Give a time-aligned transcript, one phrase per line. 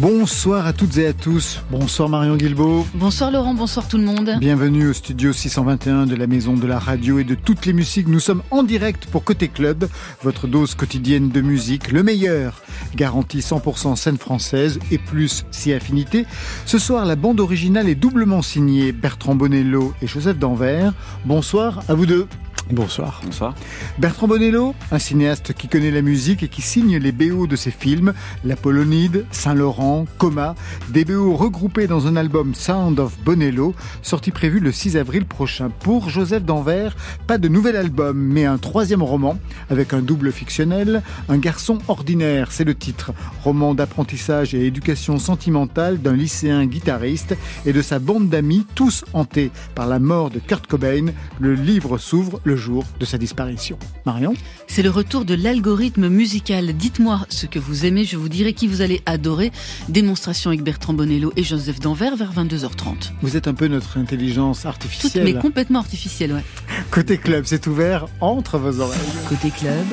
[0.00, 1.62] Bonsoir à toutes et à tous.
[1.70, 2.84] Bonsoir Marion Guilbeault.
[2.94, 4.36] Bonsoir Laurent, bonsoir tout le monde.
[4.40, 8.08] Bienvenue au studio 621 de la Maison de la Radio et de toutes les musiques.
[8.08, 9.88] Nous sommes en direct pour Côté Club,
[10.20, 12.60] votre dose quotidienne de musique, le meilleur,
[12.96, 16.26] garantie 100% scène française et plus si affinité.
[16.66, 20.92] Ce soir, la bande originale est doublement signée Bertrand Bonello et Joseph Danvers.
[21.24, 22.26] Bonsoir à vous deux.
[22.70, 23.20] Bonsoir.
[23.22, 23.54] Bonsoir.
[23.98, 27.70] Bertrand Bonello, un cinéaste qui connaît la musique et qui signe les BO de ses
[27.70, 30.54] films, La Polonide, Saint-Laurent, Coma,
[30.88, 35.68] des BO regroupés dans un album Sound of Bonello, sorti prévu le 6 avril prochain.
[35.68, 36.96] Pour Joseph Danvers,
[37.26, 42.50] pas de nouvel album, mais un troisième roman, avec un double fictionnel, Un garçon ordinaire,
[42.50, 43.12] c'est le titre.
[43.42, 49.50] Roman d'apprentissage et éducation sentimentale d'un lycéen guitariste et de sa bande d'amis, tous hantés
[49.74, 51.06] par la mort de Kurt Cobain.
[51.40, 53.78] Le livre s'ouvre le jour de sa disparition.
[54.06, 54.34] Marion
[54.66, 56.76] C'est le retour de l'algorithme musical.
[56.76, 59.52] Dites-moi ce que vous aimez, je vous dirai qui vous allez adorer.
[59.88, 63.12] Démonstration avec Bertrand Bonello et Joseph Danvers vers 22h30.
[63.22, 65.24] Vous êtes un peu notre intelligence artificielle.
[65.24, 66.44] mais complètement artificielle, ouais.
[66.90, 69.00] Côté club, c'est ouvert entre vos oreilles.
[69.28, 69.86] Côté club,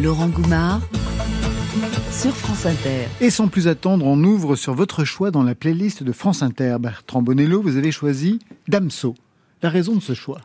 [0.00, 0.80] Laurent Goumard
[2.12, 3.06] sur France Inter.
[3.20, 6.76] Et sans plus attendre, on ouvre sur votre choix dans la playlist de France Inter.
[6.80, 9.14] Bertrand Bonello, vous avez choisi Damso.
[9.62, 10.40] La raison de ce choix.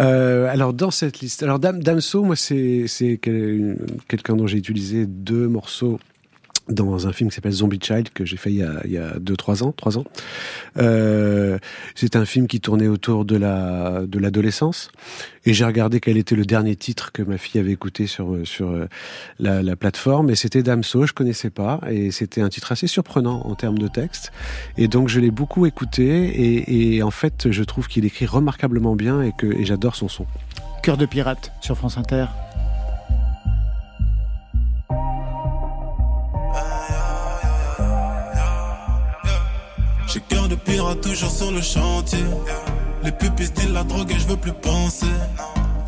[0.00, 4.58] Euh, alors dans cette liste, alors Dam, Damso, moi c'est c'est quel- quelqu'un dont j'ai
[4.58, 5.98] utilisé deux morceaux
[6.68, 8.98] dans un film qui s'appelle Zombie Child que j'ai fait il y a il y
[8.98, 10.04] a deux trois ans trois ans.
[10.78, 11.58] Euh,
[11.94, 14.90] c'est un film qui tournait autour de la de l'adolescence
[15.44, 18.70] et j'ai regardé quel était le dernier titre que ma fille avait écouté sur sur
[18.70, 18.88] euh,
[19.38, 23.42] la, la plateforme et c'était Damso, je connaissais pas et c'était un titre assez surprenant
[23.46, 24.32] en termes de texte
[24.76, 28.96] et donc je l'ai beaucoup écouté et, et en fait je trouve qu'il écrit remarquablement
[28.96, 30.26] bien et que et j'adore son son.
[30.82, 32.26] Cœur de pirate sur France Inter.
[40.66, 42.24] Pirate toujours sur le chantier.
[43.02, 45.06] Les pupilles disent la drogue et je veux plus penser.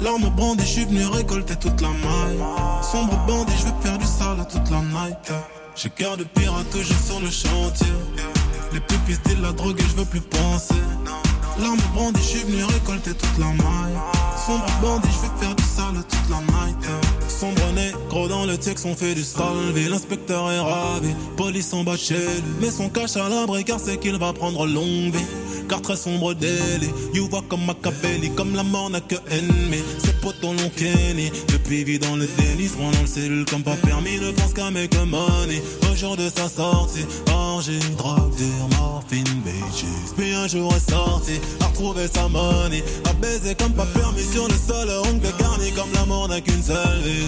[0.01, 2.39] L'arme brandie, je suis venu récolter toute la maille.
[2.83, 5.33] Sombre bandit, je veux faire du sale toute la night.
[5.75, 7.93] J'ai cœur de pirate toujours sur le chantier.
[8.73, 10.75] Les pupilles disent la drogue et je veux plus penser.
[11.61, 13.99] L'arme brandie, je suis venu récolter toute la maille.
[14.47, 17.08] Sombre bandit, je veux faire du sale toute la night.
[17.39, 19.89] Sombre négro dans le texte, on fait du salvé.
[19.89, 22.43] L'inspecteur est ravi, police en bas chez lui.
[22.61, 25.27] Mais son cache à l'abri car c'est qu'il va prendre longue vie.
[25.69, 29.83] Car très sombre délit, you voit comme Machiavelli, comme la mort n'a que ennemi.
[29.99, 34.19] Ses potes l'ont kenny, depuis vit dans le délice, dans le cellule comme pas permis,
[34.19, 35.63] ne pense qu'à make money.
[35.93, 40.15] Au jour de sa sortie, orgie, drogue, deal, morphine, bitches.
[40.17, 44.49] Puis un jour est sorti, a retrouvé sa money, a baiser comme pas permis sur
[44.49, 47.28] le sol, ongle garni comme la mort n'a qu'une seule vie.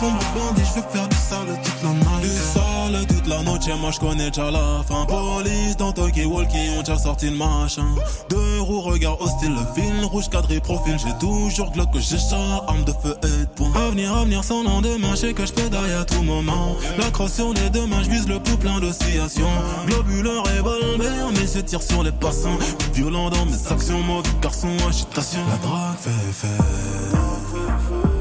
[0.00, 2.22] Je veux faire du sale toute la night.
[2.22, 5.04] Du sale toute la noche, moi je connais déjà la fin.
[5.06, 7.84] Police dans Tokyo Walkie, ont déjà sorti le machin.
[8.30, 10.96] Deux roues, regard hostile, le fil rouge cadré profil.
[11.04, 13.72] J'ai toujours glock que j'ai char, arme de feu et de poing.
[13.74, 16.76] Avenir, avenir sans lendemain, je sais que je peux d'aille à tout moment.
[16.96, 19.50] La crosse sur les deux mains, je vise le pouls plein d'oscillations.
[19.86, 22.58] Globule, revolver, mais se tire sur les passants.
[22.94, 25.40] Violent dans mes actions, mauvais garçon, agitation.
[25.50, 26.64] La drogue fait fait.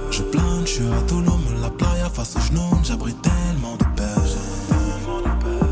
[0.09, 1.37] Je plane, je suis à playa
[2.17, 4.03] face au genou, j'abrite tellement de paix.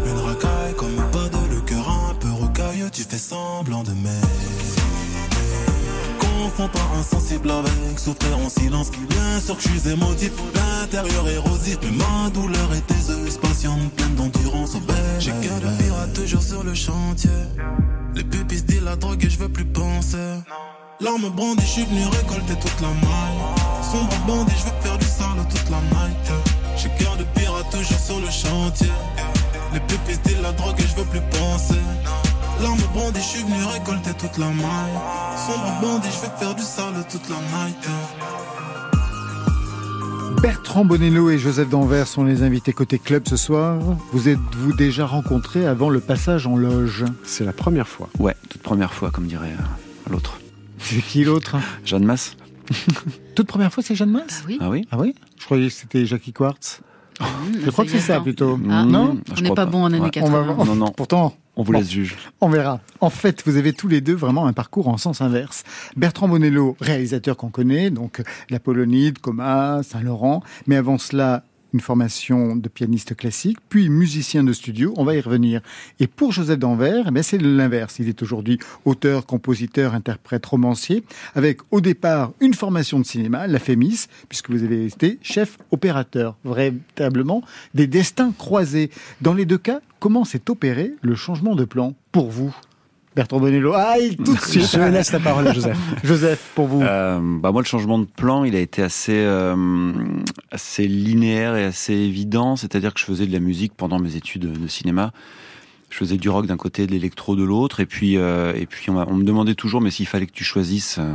[0.06, 4.22] Une racaille comme pas de le cœur un peu rocailleux, tu fais semblant de m'aimer.
[6.20, 8.92] Confonds pas insensible avec souffrir en silence.
[9.10, 14.14] Bien sûr que je suis émotif, l'intérieur érosif, mais ma douleur est aiseuse, patiente, pleine
[14.14, 14.96] d'endurance au bel.
[15.18, 17.32] J'ai cœur de pirate toujours sur le chantier.
[18.14, 20.44] Les pupilles disent la drogue et je veux plus penser.
[21.02, 23.42] L'arme brandie, je suis venu récolter toute la maille.
[23.84, 26.32] Sombre bandit, je veux faire du sale toute la night.
[26.78, 28.88] J'ai cœur de pirate toujours sur le chantier.
[29.74, 31.82] Les pupilles disent la drogue et je veux plus penser.
[32.62, 34.98] L'arme brandie, je suis venu récolter toute la maille.
[35.46, 37.90] Sombre bandit, je veux faire du sale toute la night.
[40.42, 43.80] Bertrand Bonello et Joseph Danvers sont les invités côté club ce soir.
[44.14, 47.04] Vous êtes-vous déjà rencontrés avant le passage en loge?
[47.26, 48.08] C'est la première fois.
[48.18, 50.40] Ouais, toute première fois, comme dirait euh, l'autre.
[50.80, 52.36] C'est qui l'autre Jeanne Masse
[53.36, 54.58] Toute première fois, c'est Jeanne Masse Ah oui.
[54.62, 56.82] Ah oui Ah oui Je croyais que c'était Jackie Quartz.
[57.20, 57.26] Mmh,
[57.66, 58.60] Je crois que c'est ça plutôt.
[58.70, 59.66] Ah, non On n'est pas pas.
[59.68, 60.10] bon en années Ouais.
[60.10, 60.46] 80.
[60.50, 60.92] On va- Non, non.
[60.92, 61.80] Pourtant, On vous Bon.
[61.80, 62.18] laisse juge.
[62.42, 62.82] On verra.
[63.00, 65.64] En fait, vous avez tous les deux vraiment un parcours en sens inverse.
[65.96, 71.44] Bertrand Bonello, réalisateur qu'on connaît, donc La Polonide, Coma, Saint-Laurent, mais avant cela,
[71.76, 75.60] une formation de pianiste classique, puis musicien de studio, on va y revenir.
[76.00, 78.00] Et pour Joseph Danvers, eh c'est l'inverse.
[78.00, 81.04] Il est aujourd'hui auteur, compositeur, interprète, romancier,
[81.36, 86.38] avec au départ une formation de cinéma, la FEMIS, puisque vous avez été chef opérateur.
[86.46, 87.44] Véritablement
[87.74, 88.90] des destins croisés.
[89.20, 92.56] Dans les deux cas, comment s'est opéré le changement de plan pour vous?
[93.16, 94.70] Bertrand Bonello, ah, il- tout de suite.
[94.74, 95.78] Je laisse la parole à Joseph.
[96.04, 96.82] Joseph, pour vous.
[96.82, 99.94] Euh, bah moi, le changement de plan, il a été assez, euh,
[100.52, 102.56] assez linéaire et assez évident.
[102.58, 105.14] C'est-à-dire que je faisais de la musique pendant mes études de cinéma.
[105.90, 107.80] Je faisais du rock d'un côté, de l'électro de l'autre.
[107.80, 110.98] Et puis, euh, et puis on, me demandait toujours, mais s'il fallait que tu choisisses,
[111.00, 111.14] euh,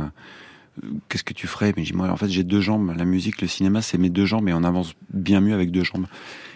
[1.07, 1.71] qu'est-ce que tu ferais?
[1.77, 2.91] Mais je dis, moi, en fait, j'ai deux jambes.
[2.97, 5.83] La musique, le cinéma, c'est mes deux jambes et on avance bien mieux avec deux
[5.83, 6.07] jambes.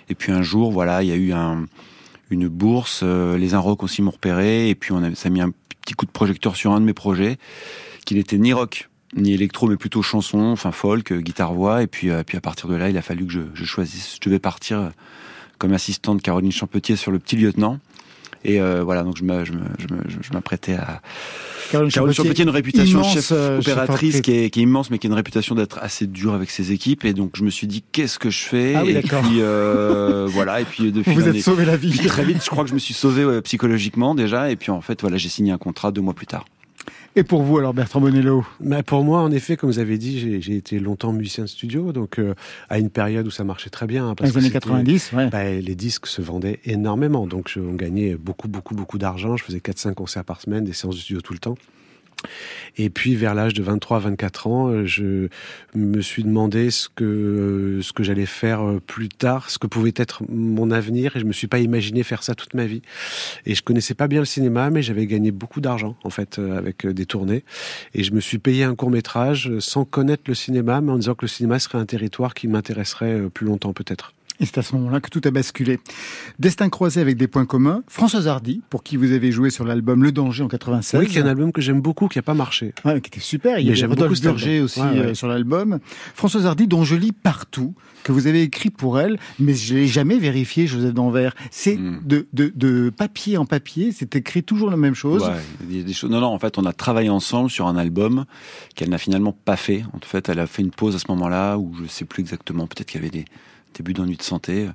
[0.10, 1.66] Et puis un jour, voilà, il y a eu un,
[2.30, 3.02] une bourse.
[3.04, 4.70] euh, les Inrock aussi m'ont repéré.
[4.70, 5.52] Et puis on a, ça a mis un
[5.82, 7.38] petit coup de projecteur sur un de mes projets,
[8.06, 11.84] qui n'était ni rock ni électro, mais plutôt chanson, enfin folk, euh, guitare-voix.
[11.84, 14.16] Et puis, euh, puis à partir de là, il a fallu que je, je choisisse.
[14.16, 14.90] Je devais partir euh,
[15.58, 17.80] comme assistante Caroline Champetier sur Le Petit Lieutenant.
[18.46, 21.02] Et euh, voilà, donc je me- je me- je me- je- je m'apprêtais à.
[21.72, 24.22] Caroline Champetier a une réputation immense, chef euh, chef opératrice orchestre.
[24.22, 26.72] qui est, qui est immense, mais qui a une réputation d'être assez dure avec ses
[26.72, 27.06] équipes.
[27.06, 28.76] Et donc je me suis dit, qu'est-ce que je fais?
[28.76, 31.90] Ah oui, Et puis euh, voilà, et puis de Vous vous êtes sauvé la vie.
[31.90, 34.52] puis très vite, je crois que je me suis sauvé ouais, psychologiquement déjà.
[34.52, 36.46] Et puis en fait, voilà, j'ai signé un contrat deux mois plus tard.
[37.18, 38.46] Et pour vous, alors, Bertrand Bonello?
[38.60, 41.94] Bah, pour moi, en effet, comme vous avez dit, j'ai- été longtemps musicien de studio,
[41.94, 42.34] donc euh,
[42.70, 44.10] à une période où ça marchait très bien.
[44.10, 45.30] hein, parce les que années c'était- 90, ouais.
[45.30, 49.38] bah, les disques se vendaient énormément, donc je, on gagnait beaucoup, beaucoup, beaucoup d'argent.
[49.38, 51.56] Je faisais 4-5 concerts par semaine, des séances de studio tout le temps.
[52.78, 55.28] Et puis vers l'âge de 23-24 ans, euh, je
[55.74, 59.68] me suis demandé ce que euh, ce que j'allais faire euh, plus tard, ce que
[59.68, 62.82] pouvait être mon avenir, et je me suis pas imaginé faire ça toute ma vie.
[63.46, 66.86] Et je connaissais pas bien le cinéma, mais j'avais gagné beaucoup d'argent en fait avec
[66.86, 67.44] des tournées,
[67.94, 70.98] et je me suis payé un court métrage euh, sans connaître le cinéma, mais en
[70.98, 74.14] disant que le cinéma serait un territoire qui m'intéresserait plus longtemps peut-être.
[74.40, 75.80] Et c'est à ce moment-là que tout a basculé.
[76.40, 77.84] Destin croisé avec des points communs.
[77.88, 81.00] Françoise Hardy, pour qui vous avez joué sur l'album Le Danger en 96.
[81.00, 82.74] Oui, qui est un album que j'aime beaucoup, qui a pas marché.
[82.84, 83.60] Ouais, qui était super.
[83.60, 84.36] Il y j'aime Rodolphe album.
[84.64, 84.98] aussi Ouais, ouais.
[85.00, 85.80] euh, sur l'album.
[86.16, 87.74] Françoise Hardy, dont je lis partout
[88.04, 91.34] que vous avez écrit pour elle, mais je l'ai jamais vérifié, Joseph Danvers.
[91.52, 92.02] C'est Mm.
[92.06, 95.24] de, de, de papier en papier, c'est écrit toujours la même chose.
[95.24, 95.30] Ouais,
[95.70, 96.10] il y a des choses.
[96.10, 98.26] Non, non, en fait, on a travaillé ensemble sur un album
[98.76, 99.84] qu'elle n'a finalement pas fait.
[99.94, 102.68] En fait, elle a fait une pause à ce moment-là où je sais plus exactement.
[102.68, 103.26] Peut-être qu'il y avait des
[103.76, 104.70] débuts d'ennui de santé.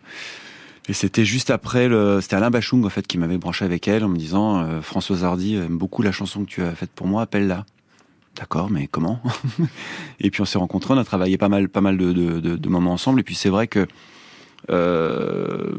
[0.89, 4.05] Et c'était juste après le, c'était Alain Bachung, en fait, qui m'avait branché avec elle
[4.05, 7.07] en me disant, euh, Françoise Hardy aime beaucoup la chanson que tu as faite pour
[7.07, 7.65] moi, appelle-la.
[8.37, 9.21] D'accord, mais comment
[10.21, 13.21] Et puis on s'est rencontrés, on a travaillé pas mal, pas mal de moments ensemble.
[13.21, 13.87] Et puis c'est vrai que
[14.71, 15.73] euh,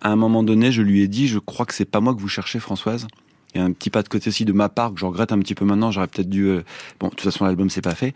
[0.00, 2.20] à un moment donné, je lui ai dit, je crois que c'est pas moi que
[2.20, 3.06] vous cherchez, Françoise.
[3.54, 5.32] Il y a un petit pas de côté aussi de ma part que je regrette
[5.32, 5.90] un petit peu maintenant.
[5.90, 6.44] J'aurais peut-être dû.
[6.46, 6.64] euh,
[6.98, 8.14] Bon, de toute façon, l'album c'est pas fait,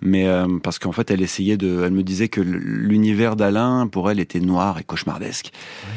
[0.00, 1.82] mais euh, parce qu'en fait, elle essayait de.
[1.84, 5.52] Elle me disait que l'univers d'Alain pour elle était noir et cauchemardesque.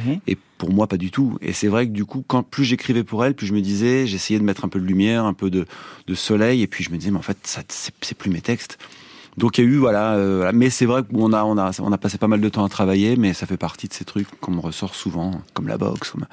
[0.08, 0.20] Ouais.
[0.28, 1.38] Et pour moi, pas du tout.
[1.42, 4.08] Et c'est vrai que du coup, quand plus j'écrivais pour elle, plus je me disais,
[4.08, 5.66] j'essayais de mettre un peu de lumière, un peu de,
[6.08, 8.42] de soleil, et puis je me disais, mais en fait, ça, c'est c'est plus mes
[8.42, 8.78] textes.
[9.38, 10.52] Donc il y a eu voilà, euh, voilà.
[10.52, 12.70] mais c'est vrai qu'on a on a on a passé pas mal de temps à
[12.70, 16.12] travailler, mais ça fait partie de ces trucs qu'on me ressort souvent, comme la boxe,
[16.12, 16.26] comme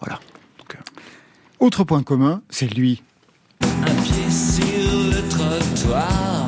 [0.00, 0.18] voilà.
[0.58, 3.02] Donc, euh, Autre point commun, c'est lui.
[3.60, 6.41] Un pied sur le trottoir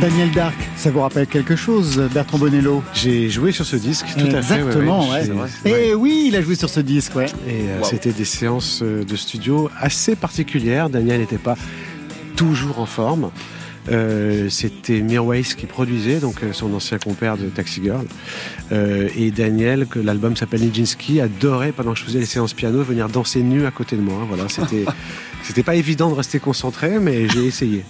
[0.00, 2.82] Daniel Dark, ça vous rappelle quelque chose, Bertrand Bonello?
[2.94, 4.60] J'ai joué sur ce disque, tout à fait.
[4.60, 5.28] Exactement, ouais.
[5.66, 7.26] Et oui, il a joué sur ce disque, ouais.
[7.46, 7.84] Et euh, Wow.
[7.84, 10.88] c'était des séances euh, de studio assez particulières.
[10.88, 11.56] Daniel n'était pas
[12.34, 13.30] toujours en forme.
[13.90, 18.06] Euh, c'était Mirwais qui produisait, donc euh, son ancien compère de Taxi Girl.
[18.72, 22.82] Euh, et Daniel, que l'album s'appelle Nijinsky, adorait pendant que je faisais les séances piano
[22.82, 24.24] venir danser nu à côté de moi.
[24.28, 24.84] Voilà, c'était
[25.42, 27.84] c'était pas évident de rester concentré, mais j'ai essayé.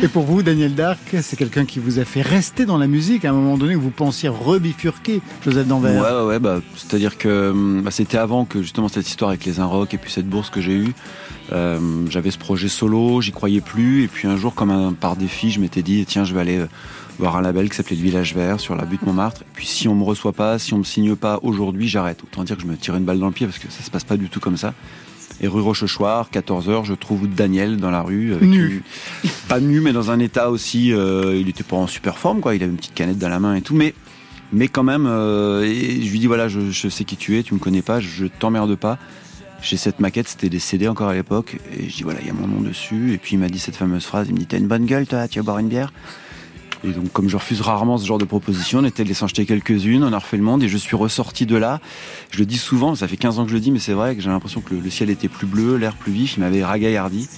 [0.00, 3.24] Et pour vous, Daniel Dark, c'est quelqu'un qui vous a fait rester dans la musique
[3.24, 6.00] à un moment donné où vous pensiez rebifurquer, Joseph Danvers.
[6.00, 9.58] Ouais, ouais, bah, c'est-à-dire que hum, bah, c'était avant que justement cette histoire avec les
[9.58, 10.94] Inrock et puis cette bourse que j'ai eue.
[11.52, 15.16] Euh, j'avais ce projet solo, j'y croyais plus, et puis un jour, comme un par
[15.16, 16.68] défi, je m'étais dit tiens, je vais aller euh,
[17.18, 19.42] voir un label qui s'appelait le Village Vert sur la butte Montmartre.
[19.42, 22.22] Et puis si on me reçoit pas, si on me signe pas aujourd'hui, j'arrête.
[22.22, 23.90] Autant dire que je me tire une balle dans le pied parce que ça se
[23.90, 24.74] passe pas du tout comme ça.
[25.40, 28.32] Et rue Rochechouart, 14h, je trouve Daniel dans la rue.
[28.34, 28.82] Avec Nu.
[29.24, 30.92] une- pas nu, mais dans un état aussi.
[30.92, 32.54] euh, il était pas en super forme, quoi.
[32.56, 33.74] Il avait une petite canette dans la main et tout.
[33.74, 33.94] Mais,
[34.52, 37.42] mais quand même, euh, et je lui dis voilà, je, je sais qui tu es,
[37.44, 38.98] tu me connais pas, je t'emmerde pas.
[39.62, 41.56] J'ai cette maquette, c'était des CD encore à l'époque.
[41.76, 43.12] Et je dis voilà, il y a mon nom dessus.
[43.12, 45.06] Et puis il m'a dit cette fameuse phrase il me dit T'as une bonne gueule,
[45.06, 45.92] toi, tu vas boire une bière?
[46.84, 49.44] Et donc, comme je refuse rarement ce genre de proposition, on était allé s'en jeter
[49.46, 51.80] quelques-unes, on a refait le monde et je suis ressorti de là.
[52.30, 54.14] Je le dis souvent, ça fait 15 ans que je le dis, mais c'est vrai
[54.14, 56.64] que j'ai l'impression que le, le ciel était plus bleu, l'air plus vif, il m'avait
[56.64, 57.28] ragaillardi.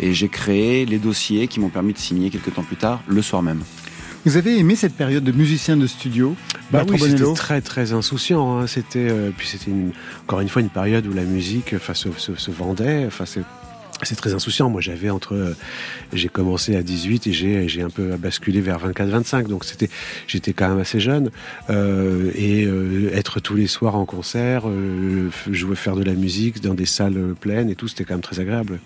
[0.00, 3.22] Et j'ai créé les dossiers qui m'ont permis de signer quelques temps plus tard, le
[3.22, 3.62] soir même.
[4.24, 6.34] Vous avez aimé cette période de musicien de studio?
[6.70, 8.58] Bah oui, c'était très très insouciant.
[8.60, 8.66] hein.
[8.66, 9.72] C'était euh, puis c'était
[10.22, 13.04] encore une fois une période où la musique, enfin, se, se- se vendait.
[13.06, 13.26] Enfin,
[14.02, 14.70] c'est très insouciant.
[14.70, 15.56] Moi, j'avais entre, euh,
[16.12, 19.46] j'ai commencé à 18 et j'ai un peu basculé vers 24-25.
[19.46, 19.90] Donc c'était,
[20.26, 21.30] j'étais quand même assez jeune
[21.70, 24.64] Euh, et euh, être tous les soirs en concert,
[25.50, 28.40] jouer, faire de la musique dans des salles pleines et tout, c'était quand même très
[28.40, 28.78] agréable.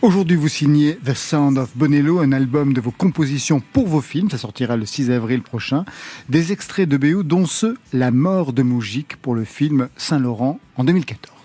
[0.00, 4.30] Aujourd'hui, vous signez The Sound of Bonello, un album de vos compositions pour vos films.
[4.30, 5.84] Ça sortira le 6 avril prochain.
[6.28, 10.84] Des extraits de BO, dont ceux La mort de Moujik pour le film Saint-Laurent en
[10.84, 11.37] 2014.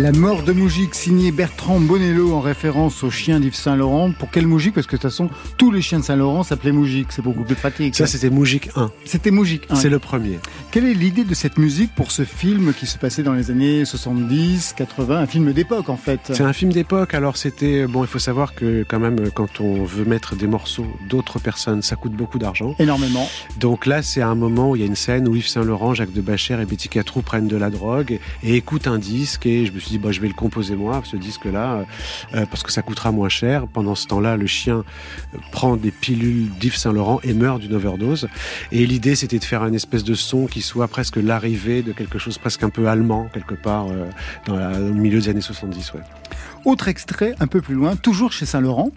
[0.00, 4.12] La mort de Moujik, signé Bertrand Bonello en référence au chien d'Yves Saint-Laurent.
[4.12, 4.72] Pour quel Moujik?
[4.72, 5.28] Parce que de toute façon,
[5.58, 7.08] tous les chiens de Saint-Laurent s'appelaient Moujik.
[7.10, 7.94] C'est beaucoup plus pratique.
[7.96, 8.90] Ça, c'était Moujik 1.
[9.04, 9.64] C'était Moujik.
[9.68, 9.74] hein.
[9.74, 10.38] C'est le premier.
[10.70, 13.84] Quelle est l'idée de cette musique pour ce film qui se passait dans les années
[13.84, 16.20] 70, 80 Un film d'époque en fait.
[16.32, 18.02] C'est un film d'époque, alors c'était bon.
[18.04, 21.96] Il faut savoir que quand même, quand on veut mettre des morceaux d'autres personnes, ça
[21.96, 22.74] coûte beaucoup d'argent.
[22.78, 23.28] Énormément.
[23.58, 25.92] Donc là, c'est un moment où il y a une scène où Yves Saint Laurent,
[25.92, 29.44] Jacques de Bacher et Betty Catrou prennent de la drogue et, et écoutent un disque.
[29.46, 31.84] Et je me suis dit, bah, je vais le composer moi, ce disque-là,
[32.34, 33.66] euh, parce que ça coûtera moins cher.
[33.66, 34.84] Pendant ce temps-là, le chien
[35.34, 38.28] euh, prend des pilules d'Yves Saint Laurent et meurt d'une overdose.
[38.72, 42.18] Et l'idée, c'était de faire une espèce de son qui soit presque l'arrivée de quelque
[42.18, 44.06] chose presque un peu allemand quelque part euh,
[44.46, 45.92] dans la- au milieu des années 70.
[45.94, 46.00] Ouais.
[46.64, 48.90] Autre extrait un peu plus loin, toujours chez Saint-Laurent.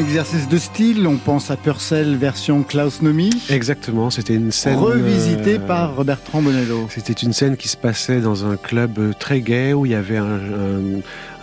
[0.00, 5.56] Exercice de style, on pense à Purcell version Klaus Nomi, Exactement, c'était une scène revisitée
[5.56, 6.88] euh, par Bertrand Bonello.
[6.90, 9.94] C'était une scène qui se passait dans un club euh, très gai où il y
[9.94, 10.24] avait un,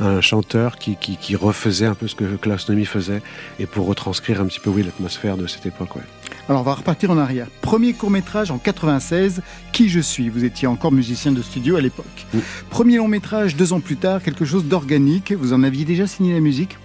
[0.01, 3.21] un- un chanteur qui, qui, qui refaisait un peu ce que Klaus Nomi faisait
[3.59, 5.95] et pour retranscrire un petit peu oui l'atmosphère de cette époque.
[5.95, 6.01] Ouais.
[6.49, 7.47] Alors on va repartir en arrière.
[7.61, 10.29] Premier court métrage en 96, Qui je suis?
[10.29, 12.05] Vous étiez encore musicien de studio à l'époque.
[12.33, 12.41] Oui.
[12.69, 15.31] Premier long métrage deux ans plus tard, quelque chose d'organique.
[15.31, 16.77] Vous en aviez déjà signé la musique?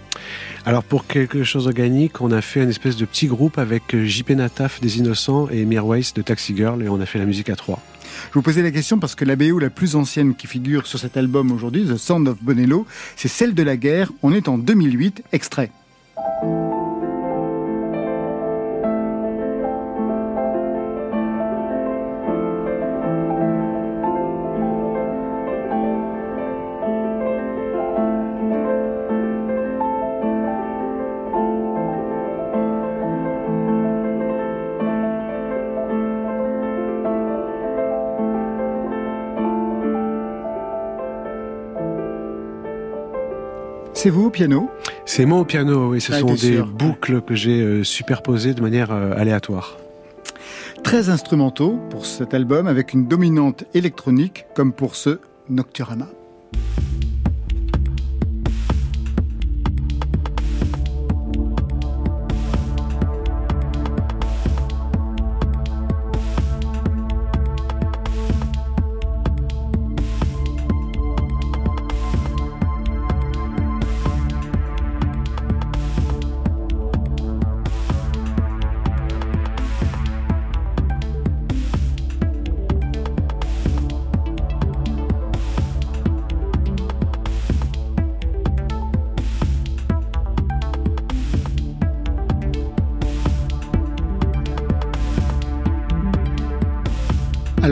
[0.65, 4.05] Alors pour quelque chose d'organique, on a fait une espèce de petit groupe avec euh,
[4.05, 7.51] JP Nataf des Innocents et Mirwais de Taxi Girl et on a fait la musique
[7.51, 7.81] à trois.
[8.29, 10.99] Je vous posais la question parce que la BO la plus ancienne qui figure sur
[10.99, 14.13] cet album aujourd'hui, The Sound of Bonello, c'est celle de la guerre.
[14.23, 15.71] On est en 2008, extrait.
[44.03, 44.69] C'est vous au piano
[45.07, 46.67] C'est moi au piano, et ce Ah, sont des sûr.
[46.67, 49.77] boucles que j'ai euh, superposées de manière euh, aléatoire.
[50.83, 56.09] 13 instrumentaux pour cet album avec une dominante électronique comme pour ce Nocturama.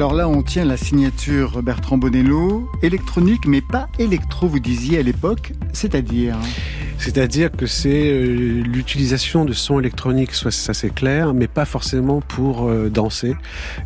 [0.01, 5.03] Alors là, on tient la signature Bertrand Bonello, électronique, mais pas électro, vous disiez à
[5.03, 6.39] l'époque, c'est-à-dire
[7.01, 12.21] C'est-à-dire que c'est euh, l'utilisation de sons électroniques, soit ça c'est clair, mais pas forcément
[12.21, 13.35] pour euh, danser.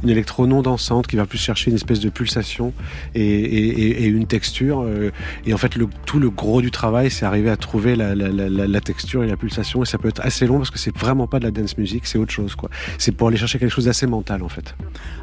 [0.02, 2.72] Une électro non dansante qui va plus chercher une espèce de pulsation
[3.14, 4.80] et, une texture.
[4.82, 5.12] euh,
[5.46, 5.70] et en fait,
[6.06, 9.84] tout le gros du travail, c'est arriver à trouver la, la- texture et la pulsation.
[9.84, 12.06] Et ça peut être assez long parce que c'est vraiment pas de la dance music,
[12.06, 12.56] c'est autre chose.
[12.56, 12.68] quoi.
[12.98, 14.74] C'est pour aller chercher quelque chose d'assez mental en fait.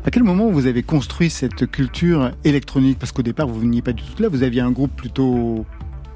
[0.06, 3.00] À quel moment vous avez construit cette culture électronique?
[3.00, 5.66] Parce qu'au départ, vous veniez pas du tout là, vous aviez un groupe plutôt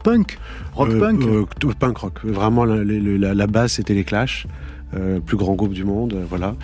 [0.06, 0.38] punk,
[0.74, 1.22] rock Euh, punk.
[1.24, 1.46] euh,
[1.80, 2.20] punk rock.
[2.24, 4.46] Vraiment, la, la- la- la base, c'était les Clash.
[4.94, 6.56] Euh, plus grand groupe du monde, euh, voilà.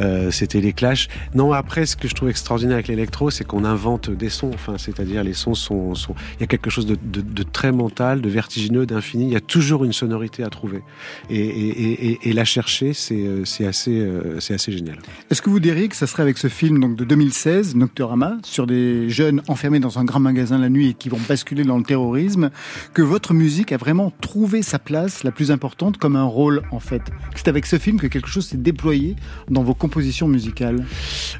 [0.00, 1.08] Euh, c'était les Clash.
[1.34, 4.50] Non, après, ce que je trouve extraordinaire avec l'électro, c'est qu'on invente des sons.
[4.54, 5.94] Enfin, c'est-à-dire les sons sont,
[6.36, 9.24] il y a quelque chose de, très mental, de vertigineux, d'infini.
[9.24, 10.82] Il y a toujours une sonorité à trouver.
[11.30, 14.08] Et, la chercher, c'est, euh, assez,
[14.38, 14.98] c'est assez génial.
[15.30, 18.66] Est-ce que vous diriez que ça serait avec ce film donc de 2016, Nocturama, sur
[18.66, 21.84] des jeunes enfermés dans un grand magasin la nuit et qui vont basculer dans le
[21.84, 22.50] terrorisme,
[22.94, 26.80] que votre musique a vraiment trouvé sa place la plus importante comme un rôle en
[26.80, 27.02] fait?
[27.34, 29.16] C'est avec ce film que quelque chose s'est déployé
[29.50, 30.84] dans vos compositions musicales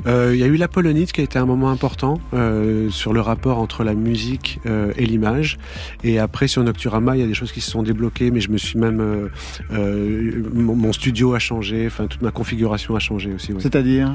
[0.06, 3.20] Euh, Il y a eu l'Apollonite qui a été un moment important euh, sur le
[3.20, 5.58] rapport entre la musique euh, et l'image.
[6.04, 8.50] Et après, sur Nocturama, il y a des choses qui se sont débloquées, mais je
[8.50, 9.28] me suis même...
[9.70, 13.52] mon, mon studio a changé, enfin, toute ma configuration a changé aussi.
[13.52, 13.60] ouais.
[13.60, 14.14] C'est-à-dire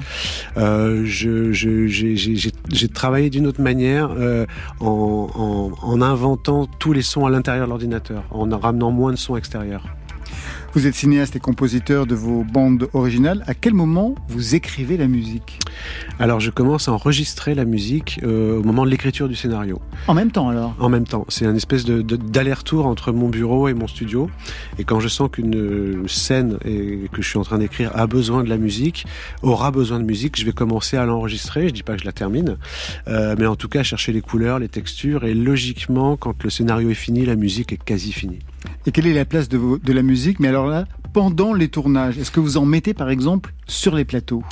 [1.03, 4.09] j'ai, travaillé d'une autre manière
[4.79, 5.27] en,
[5.81, 9.37] en- en inventant tous les sons à l'intérieur de l'ordinateur, en ramenant moins de sons
[9.37, 9.83] extérieurs.
[10.73, 13.43] Vous êtes cinéaste et compositeur de vos bandes originales.
[13.47, 15.59] À quel moment vous écrivez la musique?
[16.19, 19.81] Alors je commence à enregistrer la musique euh, au moment de l'écriture du scénario.
[20.07, 20.75] En même temps alors?
[20.79, 24.29] En même temps, c'est un espèce de, de- d'aller-retour entre mon bureau et mon studio.
[24.77, 28.43] Et quand je sens qu'une scène et que je suis en train d'écrire a besoin
[28.43, 29.07] de la musique,
[29.41, 31.69] aura besoin de musique, je vais commencer à l'enregistrer.
[31.69, 32.57] Je dis pas que je la termine,
[33.07, 35.23] euh, mais en tout cas chercher les couleurs, les textures.
[35.23, 38.39] Et logiquement, quand le scénario est fini, la musique est quasi finie.
[38.85, 40.39] Et quelle est la place de, la musique?
[40.39, 44.05] Mais alors là, pendant les tournages, est-ce que vous en mettez par exemple sur les
[44.05, 44.43] plateaux?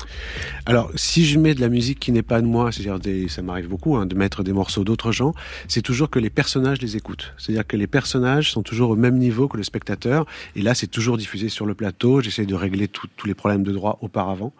[0.66, 3.42] Alors, si je mets de la musique qui n'est pas de moi, c'est-à-dire des, ça
[3.42, 5.34] m'arrive beaucoup hein, de mettre des morceaux d'autres gens,
[5.68, 7.34] c'est toujours que les personnages les écoutent.
[7.38, 10.26] C'est-à-dire que les personnages sont toujours au même niveau que le spectateur.
[10.56, 12.22] Et là, c'est toujours diffusé sur le plateau.
[12.22, 14.54] J'essaie de régler tous les problèmes de droit auparavant,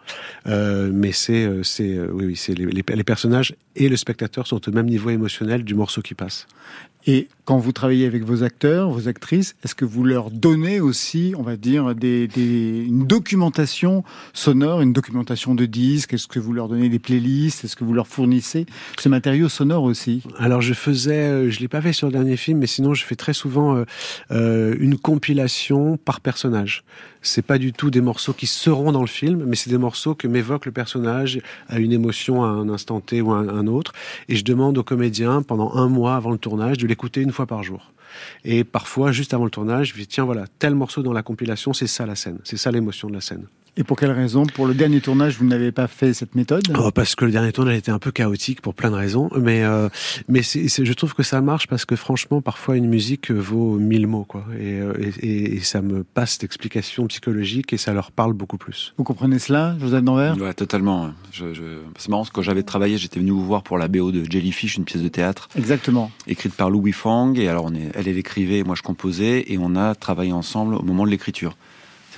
[0.46, 4.68] Euh, mais c'est, euh, c'est, euh, oui, oui, c'est les personnages et le spectateur sont
[4.68, 6.46] au même niveau émotionnel du morceau qui passe.
[7.06, 11.32] Et quand vous travaillez avec vos acteurs, vos actrices, est-ce que vous leur donnez aussi,
[11.38, 16.14] on va dire, une documentation sonore, une documentation de disques?
[16.14, 17.64] Est-ce que vous leur donnez des playlists?
[17.64, 18.66] Est-ce que vous leur fournissez
[18.98, 20.24] ce matériau sonore aussi?
[20.38, 23.04] Alors je faisais, euh, je l'ai pas fait sur le dernier film, mais sinon je
[23.04, 23.84] fais très souvent euh,
[24.32, 26.82] euh, une compilation par personnage.
[27.22, 30.14] C'est pas du tout des morceaux qui seront dans le film, mais c'est des morceaux
[30.14, 33.92] que m'évoque le personnage à une émotion à un instant T ou à un, autre.
[34.28, 37.46] Et je demande aux comédiens pendant un mois avant le tournage de l'écouter une fois
[37.46, 37.92] par jour.
[38.42, 41.74] Et parfois, juste avant le tournage, je dis tiens voilà, tel morceau dans la compilation,
[41.74, 43.46] c'est ça la scène, c'est ça l'émotion de la scène.
[43.78, 44.44] Et pour quelle raison?
[44.46, 46.62] Pour le dernier tournage, vous n'avez pas fait cette méthode?
[46.78, 49.64] Oh, parce que le dernier tournage était un peu chaotique pour plein de raisons, mais
[49.64, 49.90] euh,
[50.28, 54.24] mais je trouve que ça marche parce que franchement, parfois une musique vaut mille mots,
[54.24, 58.32] quoi, et, euh, et, et- et ça me passe d'explications psychologiques et ça leur parle
[58.32, 58.94] beaucoup plus.
[58.96, 60.38] Vous comprenez cela, Joseph Danvers?
[60.38, 61.10] Ouais, totalement.
[61.32, 61.62] Je, je...
[61.98, 64.24] C'est marrant, parce que quand j'avais travaillé, j'étais venu vous voir pour la BO de
[64.30, 66.10] Jellyfish, une pièce de théâtre Exactement.
[66.26, 67.34] écrite par Louis Fang.
[67.34, 67.90] Et alors, on est...
[67.94, 71.56] elle, elle écrivait, moi je composais, et on a travaillé ensemble au moment de l'écriture.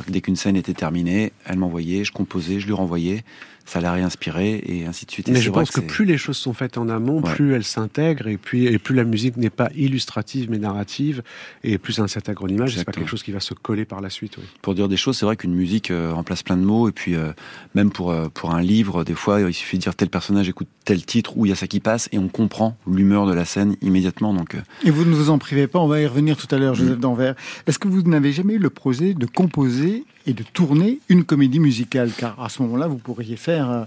[0.09, 3.25] Dès qu'une scène était terminée, elle m'envoyait, je composais, je lui renvoyais
[3.69, 5.29] ça l'a réinspiré et ainsi de suite.
[5.29, 8.39] Mais je pense que, plus les choses sont faites en amont, plus elles s'intègrent et
[8.39, 11.23] puis et plus la musique n'est pas illustrative mais narrative
[11.65, 14.09] et plus un cet agronimage, c'est pas quelque chose qui va se coller par la
[14.09, 14.37] suite.
[14.63, 17.15] Pour dire des choses, c'est vrai qu'une musique euh, remplace plein de mots et puis
[17.15, 17.33] euh,
[17.75, 20.69] même pour euh, pour un livre, des fois il suffit de dire tel personnage écoute
[20.87, 23.45] tel titre où il y a ça qui passe et on comprend l'humeur de la
[23.45, 24.33] scène immédiatement.
[24.33, 26.75] Donc et vous ne vous en privez pas, on va y revenir tout à l'heure,
[26.75, 27.35] Joseph Danvers.
[27.67, 31.59] Est-ce que vous n'avez jamais eu le projet de composer et de tourner une comédie
[31.59, 33.85] musicale Car à ce moment-là, vous pourriez faire euh,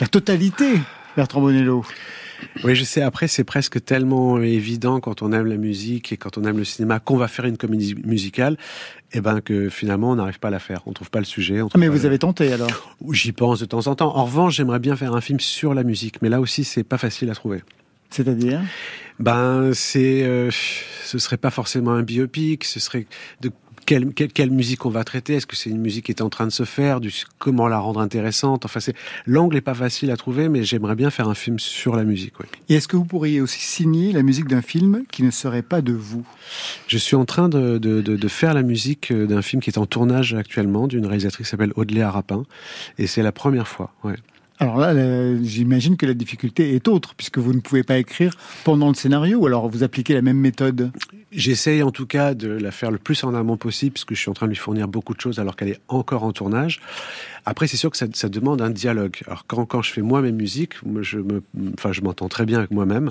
[0.00, 0.66] la totalité,
[1.16, 1.84] Bertrand Bonello.
[2.64, 3.02] Oui, je sais.
[3.02, 6.64] Après, c'est presque tellement évident quand on aime la musique et quand on aime le
[6.64, 8.54] cinéma qu'on va faire une comédie musicale,
[9.12, 10.82] et eh ben que finalement on n'arrive pas à la faire.
[10.86, 11.60] On trouve pas le sujet.
[11.60, 12.96] Ah, mais vous avez tenté alors?
[13.12, 14.16] J'y pense de temps en temps.
[14.16, 16.98] En revanche, j'aimerais bien faire un film sur la musique, mais là aussi, c'est pas
[16.98, 17.62] facile à trouver.
[18.10, 18.60] C'est-à-dire?
[19.20, 20.50] Ben, c'est, euh,
[21.04, 22.64] ce serait pas forcément un biopic.
[22.64, 23.06] Ce serait
[23.40, 23.50] de
[23.84, 25.34] quelle, quelle, musique on va traiter?
[25.34, 27.00] Est-ce que c'est une musique qui est en train de se faire?
[27.00, 28.64] Du, Comment la rendre intéressante?
[28.64, 28.94] Enfin, c'est
[29.26, 32.34] l'angle est pas facile à trouver, mais j'aimerais bien faire un film sur la musique.
[32.40, 32.46] Oui.
[32.68, 35.80] Et est-ce que vous pourriez aussi signer la musique d'un film qui ne serait pas
[35.80, 36.24] de vous?
[36.86, 39.70] Je suis en train de, de, de, de faire la musique euh, d'un film qui
[39.70, 42.44] est en tournage actuellement, d'une réalisatrice qui s'appelle Audley Arapin,
[42.98, 43.92] et c'est la première fois.
[44.02, 44.16] Ouais.
[44.60, 44.94] Alors là,
[45.42, 49.38] j'imagine que la difficulté est autre, puisque vous ne pouvez pas écrire pendant le scénario,
[49.38, 50.92] ou alors vous appliquez la même méthode
[51.34, 54.30] J'essaye en tout cas de la faire le plus en amont possible, puisque je suis
[54.30, 56.80] en train de lui fournir beaucoup de choses alors qu'elle est encore en tournage.
[57.46, 59.16] Après, c'est sûr que ça, demande un dialogue.
[59.26, 61.42] Alors quand, quand je fais moi mes musiques, je me,
[61.76, 63.10] enfin, m'entends très bien avec moi-même.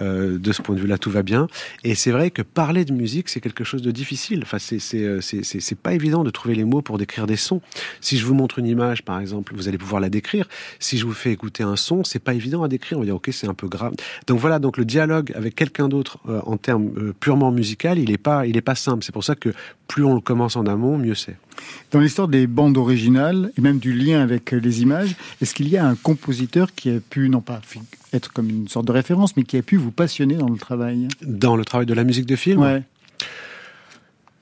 [0.00, 1.46] Euh, de ce point de vue-là, tout va bien.
[1.84, 4.40] Et c'est vrai que parler de musique, c'est quelque chose de difficile.
[4.42, 7.60] Enfin, c'est c'est c'est pas évident de trouver les mots pour décrire des sons.
[8.00, 10.48] Si je vous montre une image, par exemple, vous allez pouvoir la décrire.
[10.78, 12.98] Si je vous fais écouter un son, c'est pas évident à décrire.
[12.98, 13.94] On va dire ok, c'est un peu grave.
[14.26, 18.10] Donc voilà, donc le dialogue avec quelqu'un d'autre euh, en termes euh, purement musical, il
[18.10, 19.04] est pas, il est pas simple.
[19.04, 19.50] C'est pour ça que
[19.88, 21.36] plus on le commence en amont, mieux c'est.
[21.90, 25.76] Dans l'histoire des bandes originales et même du lien avec les images, est-ce qu'il y
[25.76, 27.60] a un compositeur qui a pu, non pas
[28.12, 31.08] être comme une sorte de référence, mais qui a pu vous passionner dans le travail?
[31.22, 32.60] Dans le travail de la musique de film?
[32.60, 32.82] Ouais.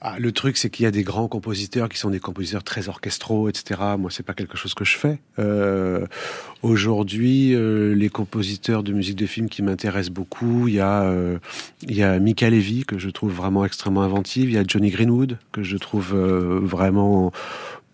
[0.01, 2.89] Ah, le truc, c'est qu'il y a des grands compositeurs qui sont des compositeurs très
[2.89, 3.81] orchestraux, etc.
[3.99, 5.19] Moi, c'est pas quelque chose que je fais.
[5.41, 6.07] Euh,
[6.63, 11.39] Aujourd'hui, euh, les compositeurs de musique de film qui m'intéressent beaucoup, il y a euh,
[11.83, 14.51] il y a Mika Levy que je trouve vraiment extrêmement inventive.
[14.51, 17.31] Il y a Johnny Greenwood que je trouve euh, vraiment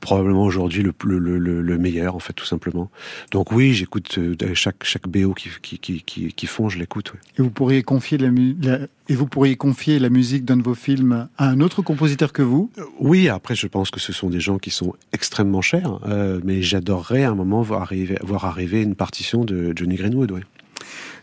[0.05, 2.91] probablement aujourd'hui le, le, le, le, meilleur en fait tout simplement.
[3.31, 7.13] Donc oui, j'écoute euh, chaque chaque BO qui qui qui, qui, qui font, je l'écoute.
[7.15, 7.21] Oui.
[7.39, 8.31] Et vous pourriez confier la,
[8.63, 12.33] la, et vous pourriez confier la musique d'un de vos films à un autre compositeur
[12.33, 12.71] que vous?
[12.79, 16.41] Euh, Oui, après je pense que ce sont des gens qui sont extrêmement chers, euh,
[16.45, 20.31] mais j'adorerais à un moment voir arriver voir arriver une partition de Johnny Greenwood.
[20.31, 20.41] Oui.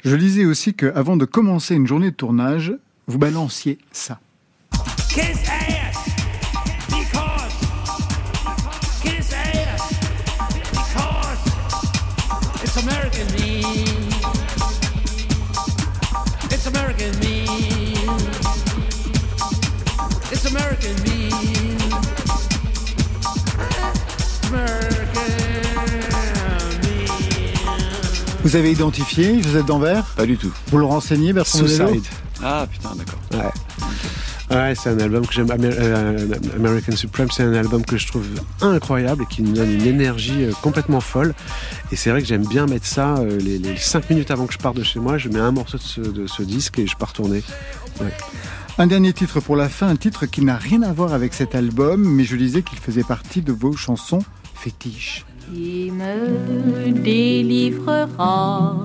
[0.03, 2.73] Je lisais aussi que avant de commencer une journée de tournage,
[3.07, 4.19] vous balanciez ça.
[28.51, 30.03] Vous avez identifié Joseph Danvers?
[30.17, 30.51] Pas du tout.
[30.67, 32.03] Vous le renseignez, Bertrand Suicide.
[32.43, 33.19] Ah putain, d'accord.
[33.31, 34.53] Ouais.
[34.53, 35.47] Ouais, c'est un album que j'aime.
[35.57, 38.25] Euh, American Supreme, c'est un album que je trouve
[38.59, 41.33] incroyable et qui me donne une énergie euh, complètement folle.
[41.93, 44.53] Et c'est vrai que j'aime bien mettre ça euh, les, les 5 minutes avant que
[44.53, 45.17] je parte de chez moi.
[45.17, 47.43] Je mets un morceau de ce, de ce disque et je pars tourner.
[48.01, 48.13] Ouais.
[48.77, 51.55] Un dernier titre pour la fin, un titre qui n'a rien à voir avec cet
[51.55, 54.19] album, mais je disais qu'il faisait partie de vos chansons
[54.55, 55.23] fétiches.
[55.45, 58.75] Qui me délivrera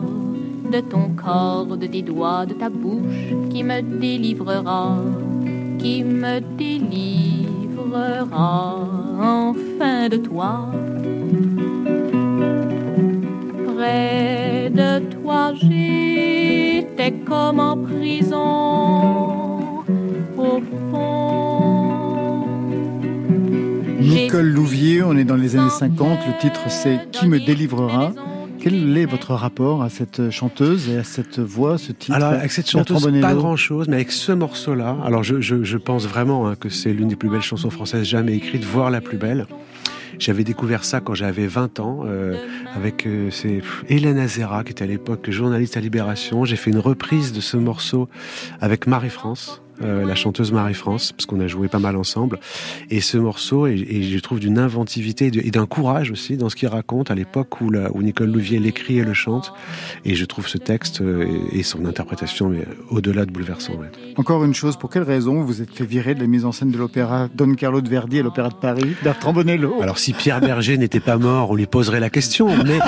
[0.72, 4.98] de ton corps, de tes doigts, de ta bouche, qui me délivrera,
[5.78, 8.74] qui me délivrera
[9.20, 10.72] enfin de toi.
[13.66, 19.84] Près de toi, j'étais comme en prison,
[20.36, 21.95] au fond
[24.06, 28.12] Nicole Louvier, on est dans les années 50, le titre c'est Qui me délivrera
[28.58, 32.14] quel est votre rapport à cette chanteuse et à cette voix, ce titre?
[32.14, 36.06] Alors, avec cette chanteuse, pas grand-chose, mais avec ce morceau-là, alors je, je, je pense
[36.06, 39.18] vraiment hein, que c'est l'une des plus belles chansons françaises jamais écrites, voire la plus
[39.18, 39.46] belle.
[40.18, 42.36] J'avais découvert ça quand j'avais 20 ans euh,
[42.74, 46.44] avec euh, c'est Hélène Azera qui était à l'époque journaliste à Libération.
[46.44, 48.08] J'ai fait une reprise de ce morceau
[48.60, 52.38] avec Marie-France la chanteuse Marie-France, parce qu'on a joué pas mal ensemble.
[52.90, 56.68] Et ce morceau, et, je trouve d'une inventivité et d'un courage aussi dans ce qu'il
[56.68, 59.52] raconte à l'époque où, où Nicole Louvier l'écrit et le chante.
[60.04, 61.02] Et je trouve ce texte
[61.52, 62.52] et, son interprétation
[62.90, 63.74] au-delà de bouleversant.
[64.16, 66.70] Encore une chose, pour quelle raison vous êtes fait virer de la mise en scène
[66.70, 69.82] de l'opéra Don Carlo de Verdi à l'Opéra de Paris, Bertrand Bonello?
[69.82, 72.48] Alors si Pierre Berger n'était pas mort, on lui poserait la question.
[72.64, 72.78] Mais,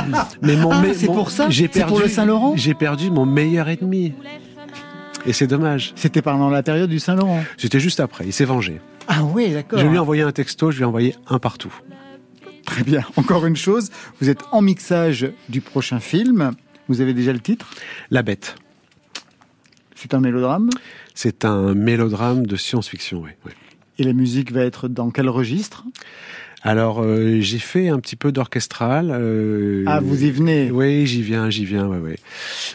[0.43, 1.51] mais mon, ah, c'est pour ça.
[1.51, 2.55] J'ai perdu pour le Saint-Laurent?
[2.57, 4.13] J'ai perdu mon meilleur ennemi.
[5.29, 5.93] Et c'est dommage.
[5.95, 7.45] C'était pendant la période du Saint-Laurent.
[7.59, 8.25] C'était juste après.
[8.25, 8.81] Il s'est vengé.
[9.09, 9.79] Ah oui, d'accord.
[9.79, 10.71] Je lui ai envoyé un texto.
[10.71, 11.75] Je lui ai envoyé un partout.
[12.65, 13.05] Très bien.
[13.17, 13.91] Encore une chose.
[14.23, 16.53] Vous êtes en mixage du prochain film.
[16.89, 17.69] Vous avez déjà le titre?
[18.11, 18.57] La Bête.
[19.95, 20.71] C'est un mélodrame?
[21.15, 23.53] C'est un mélodrame de science-fiction, oui.
[23.99, 25.85] Et la musique va être dans quel registre?
[26.63, 29.11] Alors euh, j'ai fait un petit peu d'orchestral.
[29.13, 30.71] Euh, ah, vous y venez?
[30.71, 32.19] Oui, j'y viens, j'y viens, ouais, ouais.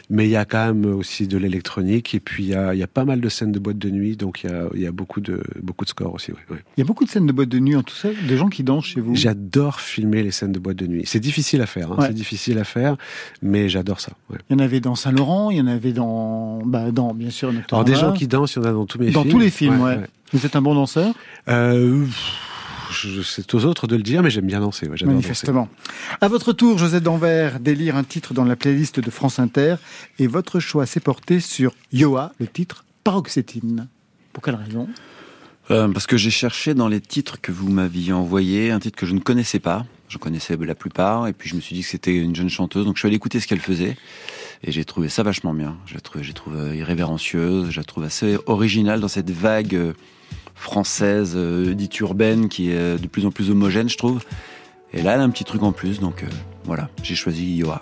[0.09, 2.83] Mais il y a quand même aussi de l'électronique et puis il y a, y
[2.83, 4.91] a, pas mal de scènes de boîte de nuit, donc il y a, y a,
[4.91, 6.31] beaucoup de beaucoup de scores aussi.
[6.49, 8.49] Il y a beaucoup de scènes de boîte de nuit en tout ça, des gens
[8.49, 9.15] qui dansent chez vous?
[9.15, 11.03] J'adore filmer les scènes de boîte de nuit.
[11.05, 12.95] C'est difficile à faire, hein, c'est difficile à faire,
[13.41, 14.13] mais j'adore ça.
[14.49, 17.29] Il y en avait dans Saint Laurent, il y en avait dans, bah, dans bien
[17.31, 17.51] sûr.
[17.71, 19.23] Alors des gens qui dansent, il y en a dans tous mes films.
[19.23, 19.99] Dans tous les films, ouais.
[20.31, 21.13] Vous êtes un bon danseur?
[21.47, 22.05] Euh,
[22.93, 24.87] c'est aux autres de le dire, mais j'aime bien danser.
[25.05, 25.69] Manifestement.
[26.21, 29.75] À votre tour, Josette Danvers, d'élire un titre dans la playlist de France Inter,
[30.19, 33.87] et votre choix s'est porté sur Yoa, le titre Paroxétine.
[34.31, 34.87] Pour quelle raison?
[35.71, 39.05] Euh, Parce que j'ai cherché dans les titres que vous m'aviez envoyés un titre que
[39.05, 39.85] je ne connaissais pas.
[40.09, 42.85] Je connaissais la plupart, et puis je me suis dit que c'était une jeune chanteuse,
[42.85, 43.97] donc je suis allé écouter ce qu'elle faisait.
[44.63, 45.75] Et j'ai trouvé ça vachement bien.
[45.87, 49.93] J'ai trouvé, j'ai trouvé irrévérencieuse, je la trouve assez originale dans cette vague euh,
[50.55, 54.23] française euh, dite urbaine qui est de plus en plus homogène, je trouve.
[54.93, 56.27] Et là, elle a un petit truc en plus, donc euh,
[56.65, 57.81] voilà, j'ai choisi Yoa.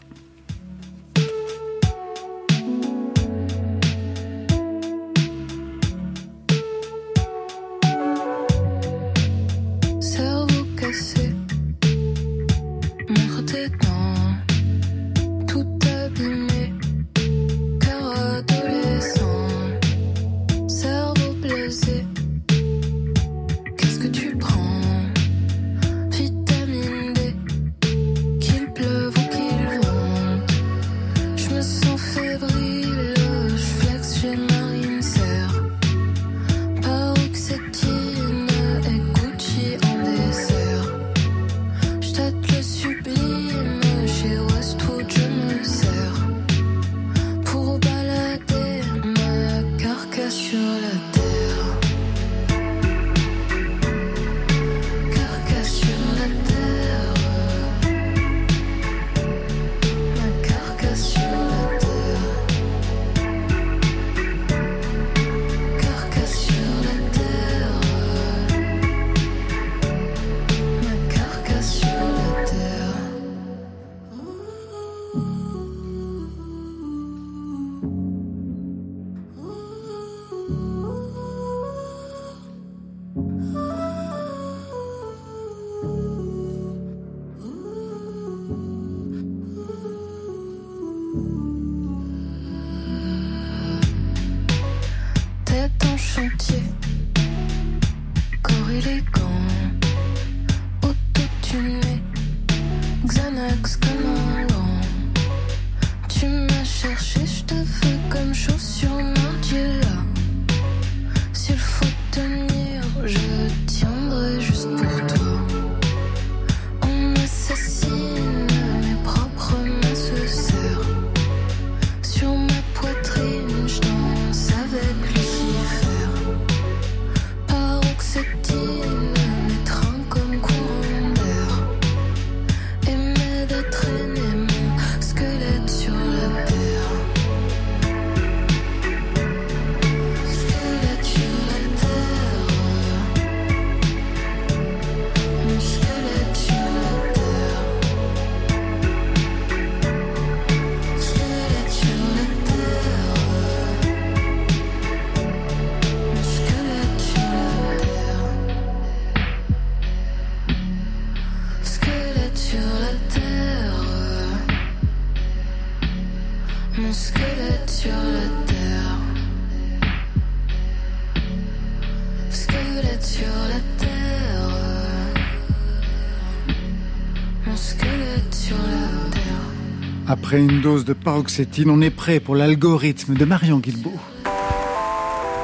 [180.31, 183.99] Après une dose de paroxétine, on est prêt pour l'algorithme de Marion Guilbault.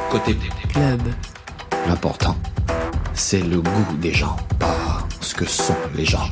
[0.10, 0.38] Côté
[0.70, 1.02] Club.
[1.90, 2.38] L'important,
[3.14, 6.30] c'est le goût des gens, pas ce que sont les gens.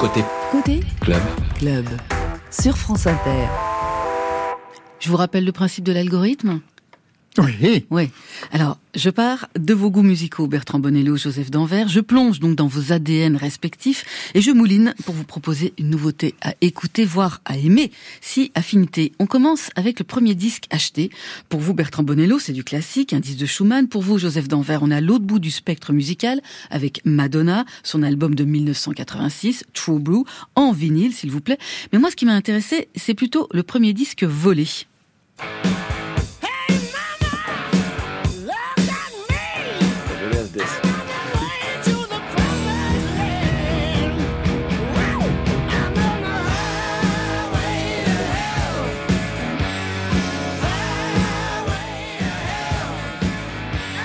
[0.00, 1.20] Côté Côté club.
[1.58, 1.84] Club.
[2.50, 3.46] Sur France Inter.
[4.98, 6.62] Je vous rappelle le principe de l'algorithme?
[7.38, 7.86] Oui.
[7.90, 8.10] Oui.
[8.50, 11.88] Alors, je pars de vos goûts musicaux, Bertrand Bonello, Joseph Danvers.
[11.88, 16.34] Je plonge donc dans vos ADN respectifs et je mouline pour vous proposer une nouveauté
[16.42, 17.90] à écouter, voire à aimer.
[18.20, 19.12] Si affinité.
[19.18, 21.08] On commence avec le premier disque acheté.
[21.48, 23.88] Pour vous, Bertrand Bonello, c'est du classique, un disque de Schumann.
[23.88, 28.34] Pour vous, Joseph Danvers, on a l'autre bout du spectre musical avec Madonna, son album
[28.34, 31.58] de 1986, True Blue, en vinyle, s'il vous plaît.
[31.94, 34.66] Mais moi, ce qui m'a intéressé, c'est plutôt le premier disque volé.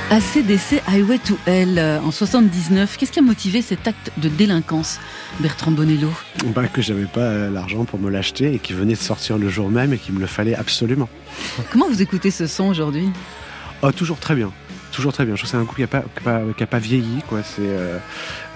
[0.10, 2.96] ACDC Highway to Hell euh, en 79.
[2.98, 5.00] Qu'est-ce qui a motivé cet acte de délinquance,
[5.41, 6.10] Bertrand Bonello?
[6.56, 9.50] Bah, que j'avais pas euh, l'argent pour me l'acheter et qui venait de sortir le
[9.50, 11.10] jour même et qu'il me le fallait absolument.
[11.72, 13.10] Comment vous écoutez ce son aujourd'hui?
[13.82, 14.52] Oh, toujours très bien.
[14.93, 15.36] Toujours très bien.
[15.36, 17.22] Je trouve que c'est un groupe qui n'a pas, pas, qui a pas vieilli.
[17.28, 17.43] Quoi.
[17.43, 17.98] C'est, euh,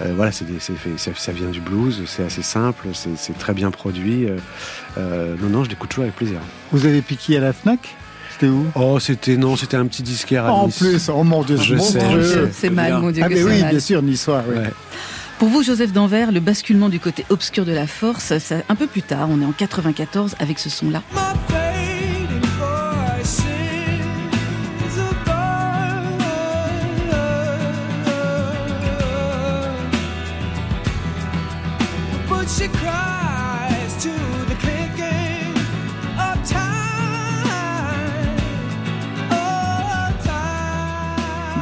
[0.00, 0.72] euh, voilà, c'est des- c'est
[1.18, 4.26] ça, vient du blues, c'est assez simple, c'est, c'est très bien produit.
[4.96, 6.38] euh, non, non, je l'écoute toujours avec plaisir.
[6.72, 7.94] Vous avez piqué à la FNAC?
[8.42, 8.66] C'était où?
[8.74, 10.78] Oh, c'était non, c'était un petit disquaire à En Nice.
[10.78, 12.00] plus, oh mon Dieu, Je mon sais.
[12.52, 13.70] C'est mal, mon Dieu, Ah mais oui, mal.
[13.70, 14.42] bien sûr, niçois.
[14.48, 14.56] Oui.
[14.56, 14.70] Ouais.
[15.38, 18.88] Pour vous, Joseph Danvers, le basculement du côté obscur de la force, c'est un peu
[18.88, 21.02] plus tard, on est en 94 avec ce son-là.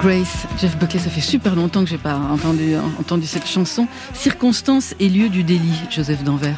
[0.02, 3.86] Grace, Jeff Buckley, ça fait super longtemps que j'ai pas entendu, entendu cette chanson.
[4.14, 6.56] Circonstances et lieu du délit, Joseph Danvers.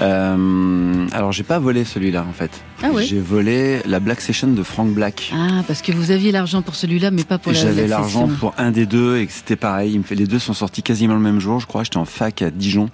[0.00, 2.50] Euh, alors j'ai pas volé celui-là en fait.
[2.82, 5.32] Ah ouais J'ai volé la Black Session de Frank Black.
[5.34, 8.28] Ah, parce que vous aviez l'argent pour celui-là, mais pas pour la J'avais la l'argent
[8.28, 9.92] pour un des deux et c'était pareil.
[9.92, 11.84] Il me fait, les deux sont sortis quasiment le même jour, je crois.
[11.84, 12.90] J'étais en fac à Dijon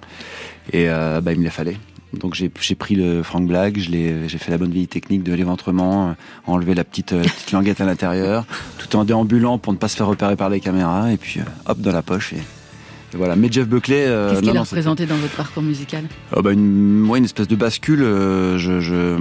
[0.71, 1.77] et euh, bah, il me les fallait.
[2.13, 6.13] Donc j'ai pris le Frank Black, j'ai fait la bonne vieille technique de l'éventrement, euh,
[6.47, 8.45] enlever la petite, euh, la petite languette à l'intérieur,
[8.79, 11.43] tout en déambulant pour ne pas se faire repérer par les caméras et puis euh,
[11.67, 13.35] hop dans la poche et, et voilà.
[13.35, 16.05] Mais Jeff Buckley, euh, Qu'est-ce qu'il a représenté dans votre parcours musical?
[16.35, 18.01] Oh bah une, ouais, une espèce de bascule.
[18.01, 19.15] euh, Je, je,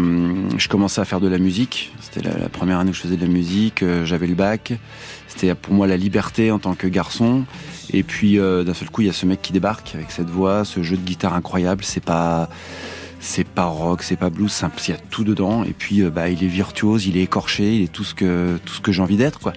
[0.57, 1.93] je commençais à faire de la musique.
[2.01, 3.83] C'était la, la première année où je faisais de la musique.
[3.83, 4.73] euh, J'avais le bac.
[5.39, 7.45] C'était pour moi la liberté en tant que garçon.
[7.93, 10.29] Et puis euh, d'un seul coup, il y a ce mec qui débarque avec cette
[10.29, 11.85] voix, ce jeu de guitare incroyable.
[11.85, 12.49] C'est pas
[13.21, 15.63] c'est pas rock, c'est pas blues, il y a tout dedans.
[15.63, 18.59] Et puis euh, bah il est virtuose, il est écorché, il est tout ce que
[18.65, 19.53] tout j'ai envie d'être quoi.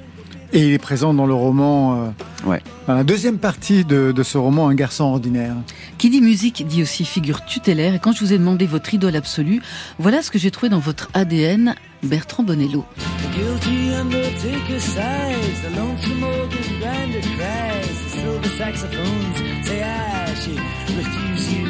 [0.53, 2.61] Et il est présent dans le roman, euh, Ouais.
[2.87, 5.55] dans la deuxième partie de, de ce roman, Un garçon ordinaire.
[5.97, 7.93] Qui dit musique dit aussi figure tutélaire.
[7.95, 9.61] Et quand je vous ai demandé votre idole absolue,
[9.97, 12.83] voilà ce que j'ai trouvé dans votre ADN, Bertrand Bonello.
[12.97, 20.59] The guilty undertaker sighs, the lonesome organ grinder cries, the silver saxophones say I should
[20.97, 21.67] refuse you.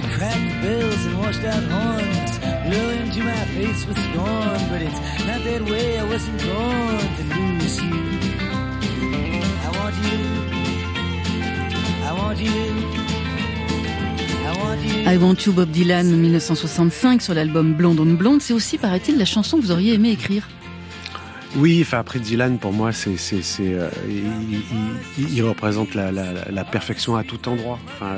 [0.00, 4.98] The cracked bells and washed out horns blow into my face with scorn, but it's
[5.26, 5.98] not that way.
[6.00, 7.23] I wasn't born to.
[15.06, 15.52] I want you.
[15.52, 19.70] Bob Dylan 1965 sur l'album Blonde on Blonde, c'est aussi, paraît-il, la chanson que vous
[19.70, 20.48] auriez aimé écrire.
[21.56, 24.24] Oui, enfin après Dylan, pour moi, c'est c'est c'est euh, il,
[25.18, 27.78] il- il représente la, la, la perfection à tout endroit.
[27.94, 28.16] Enfin,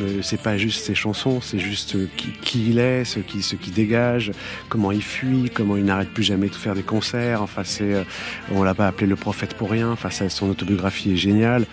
[0.00, 3.42] euh, c'est pas juste ses chansons, c'est juste euh, qui, qui il est, ce qui
[3.42, 4.32] ce qui dégage,
[4.68, 7.40] comment il fuit, comment il n'arrête plus jamais de faire des concerts.
[7.42, 8.02] Enfin, c'est euh,
[8.50, 9.90] on l'a pas appelé le prophète pour rien.
[9.90, 11.66] Enfin, ça, son autobiographie est géniale.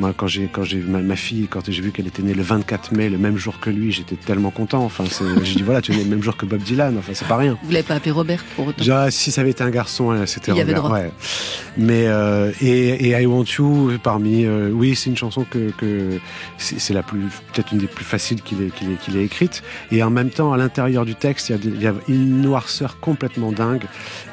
[0.00, 2.34] Moi, quand j'ai quand j'ai vu ma, ma fille, quand j'ai vu qu'elle était née
[2.34, 4.84] le 24 mai, le même jour que lui, j'étais tellement content.
[4.84, 5.04] Enfin,
[5.44, 6.98] j'ai dit voilà, tu es né le même jour que Bob Dylan.
[6.98, 7.56] Enfin, c'est pas rien.
[7.62, 8.78] Vous l'avez pas appelé Robert pour autant?
[8.78, 10.90] Déjà, si ça avait été un garçon, euh, c'était y avait droit.
[10.90, 11.10] ouais.
[11.78, 16.18] Mais euh, et, et I Want You parmi euh, oui, c'est une chanson que, que
[16.58, 17.20] c'est la plus
[17.52, 19.62] peut-être une des plus faciles qu'il ait, qu'il ait, qu'il ait écrite.
[19.92, 21.94] Et en même temps, à l'intérieur du texte, il y a, des- il y a
[22.08, 23.84] une noirceur complètement dingue.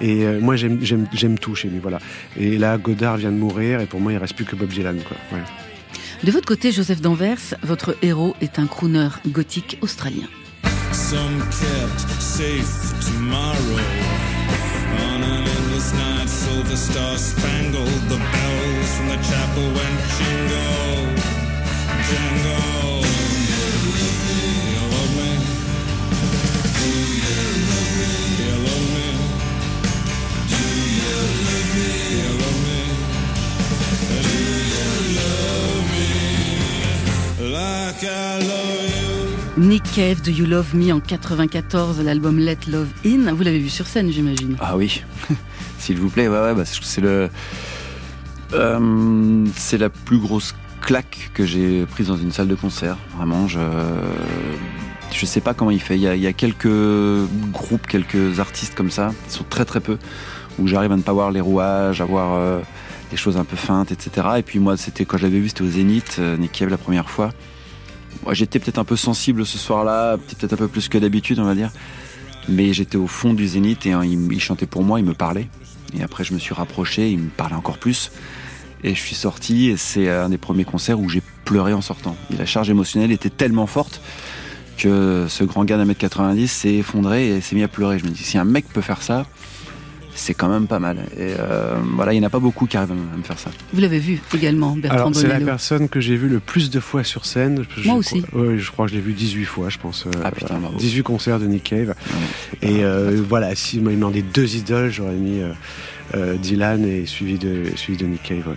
[0.01, 1.99] Et euh, moi, j'aime j'aime j'aime tout chez lui, voilà.
[2.39, 4.97] Et là, Godard vient de mourir, et pour moi, il reste plus que Bob Dylan,
[5.07, 5.17] quoi.
[5.33, 5.43] Ouais.
[6.23, 10.27] De votre côté, Joseph Danvers, votre héros est un crooner gothique australien.
[10.93, 13.81] Some kept safe for tomorrow.
[14.95, 15.42] On
[15.83, 17.87] this night, silver star spangled.
[18.07, 20.99] The bells from the chapel went jingle,
[22.07, 23.03] jangle.
[23.51, 25.31] You love me?
[26.79, 26.89] Do
[27.23, 28.11] you love me?
[28.13, 29.07] Do You love me?
[30.53, 30.63] Do
[30.99, 31.91] you love me?
[32.15, 32.81] You love me?
[34.23, 34.31] Do
[34.73, 36.07] you love me?
[37.51, 38.82] Like I love.
[39.57, 43.31] Nick Cave de You Love Me en 94, l'album Let Love In.
[43.33, 44.57] Vous l'avez vu sur scène, j'imagine.
[44.59, 45.03] Ah oui,
[45.77, 47.29] s'il vous plaît, ouais, ouais, bah, c'est le,
[48.53, 52.97] euh, c'est la plus grosse claque que j'ai prise dans une salle de concert.
[53.15, 53.59] Vraiment, je,
[55.11, 55.97] je sais pas comment il fait.
[55.97, 56.67] Il y, a, quelques
[57.51, 59.99] groupes, quelques artistes comme ça, qui sont très très peu,
[60.57, 62.59] où j'arrive à ne pas voir les rouages, à voir euh,
[63.11, 64.29] des choses un peu feintes, etc.
[64.39, 67.11] Et puis moi, c'était quand je vu, c'était au Zénith, euh, Nick Cave la première
[67.11, 67.29] fois.
[68.31, 71.55] J'étais peut-être un peu sensible ce soir-là, peut-être un peu plus que d'habitude, on va
[71.55, 71.71] dire.
[72.49, 75.47] Mais j'étais au fond du Zénith et hein, il, chantait pour moi, il me parlait.
[75.97, 78.11] Et après, je me suis rapproché, il me parlait encore plus.
[78.83, 82.17] Et je suis sorti et c'est un des premiers concerts où j'ai pleuré en sortant.
[82.37, 84.01] La charge émotionnelle était tellement forte
[84.77, 87.99] que ce grand gars d'un mètre 90 s'est effondré et s'est mis à pleurer.
[87.99, 89.25] Je me dis, si un mec peut faire ça,
[90.15, 90.97] c'est quand même pas mal.
[91.17, 93.49] Et euh, voilà, il n'y en a pas beaucoup qui arrivent à me faire ça.
[93.73, 96.79] Vous l'avez vu également, Bertrand Alors, c'est la personne que j'ai vu le plus de
[96.79, 97.63] fois sur scène.
[97.77, 98.23] Je- Moi je aussi.
[98.33, 100.05] ouais, je crois que je l'ai vu 18 fois, je pense.
[100.05, 100.77] euh, Ah, putain, bravo.
[100.77, 101.95] 18 concerts de Nick Cave.
[102.61, 105.51] Et euh, voilà, si il m'a demandé deux idoles, j'aurais mis euh,
[106.15, 108.47] euh, Dylan et suivi de, suivi de Nick Cave.
[108.47, 108.55] ouais.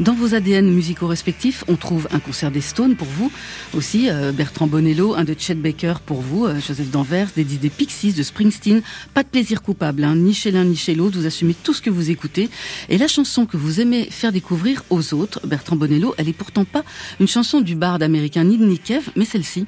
[0.00, 3.30] Dans vos ADN musicaux respectifs, on trouve un concert des Stones pour vous,
[3.74, 7.70] aussi euh, Bertrand Bonello, un de Chet Baker pour vous, euh, Joseph Danvers, des, des
[7.70, 8.82] Pixies, de Springsteen.
[9.14, 11.18] Pas de plaisir coupable, hein, ni chez l'un ni chez l'autre.
[11.18, 12.48] Vous assumez tout ce que vous écoutez.
[12.88, 16.64] Et la chanson que vous aimez faire découvrir aux autres, Bertrand Bonello, elle est pourtant
[16.64, 16.84] pas
[17.18, 19.66] une chanson du bard américain ni de Nick Cave, mais celle-ci.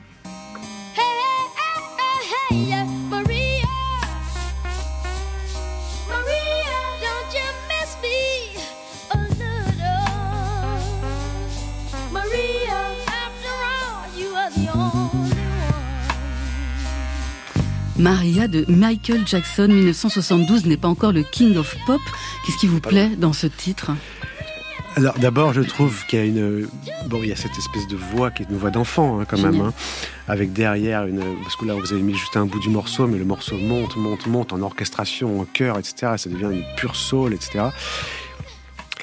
[18.03, 22.01] Maria de Michael Jackson, 1972, n'est pas encore le King of Pop.
[22.45, 23.93] Qu'est-ce qui vous plaît dans ce titre?
[24.97, 26.69] Alors d'abord, je trouve qu'il y a une
[27.07, 29.39] bon, il y a cette espèce de voix qui est une voix d'enfant hein, quand
[29.39, 29.73] même, hein,
[30.27, 33.19] avec derrière une parce que là vous avez mis juste un bout du morceau, mais
[33.19, 36.15] le morceau monte, monte, monte en orchestration, en chœur, etc.
[36.17, 37.67] Ça devient une pure soul, etc.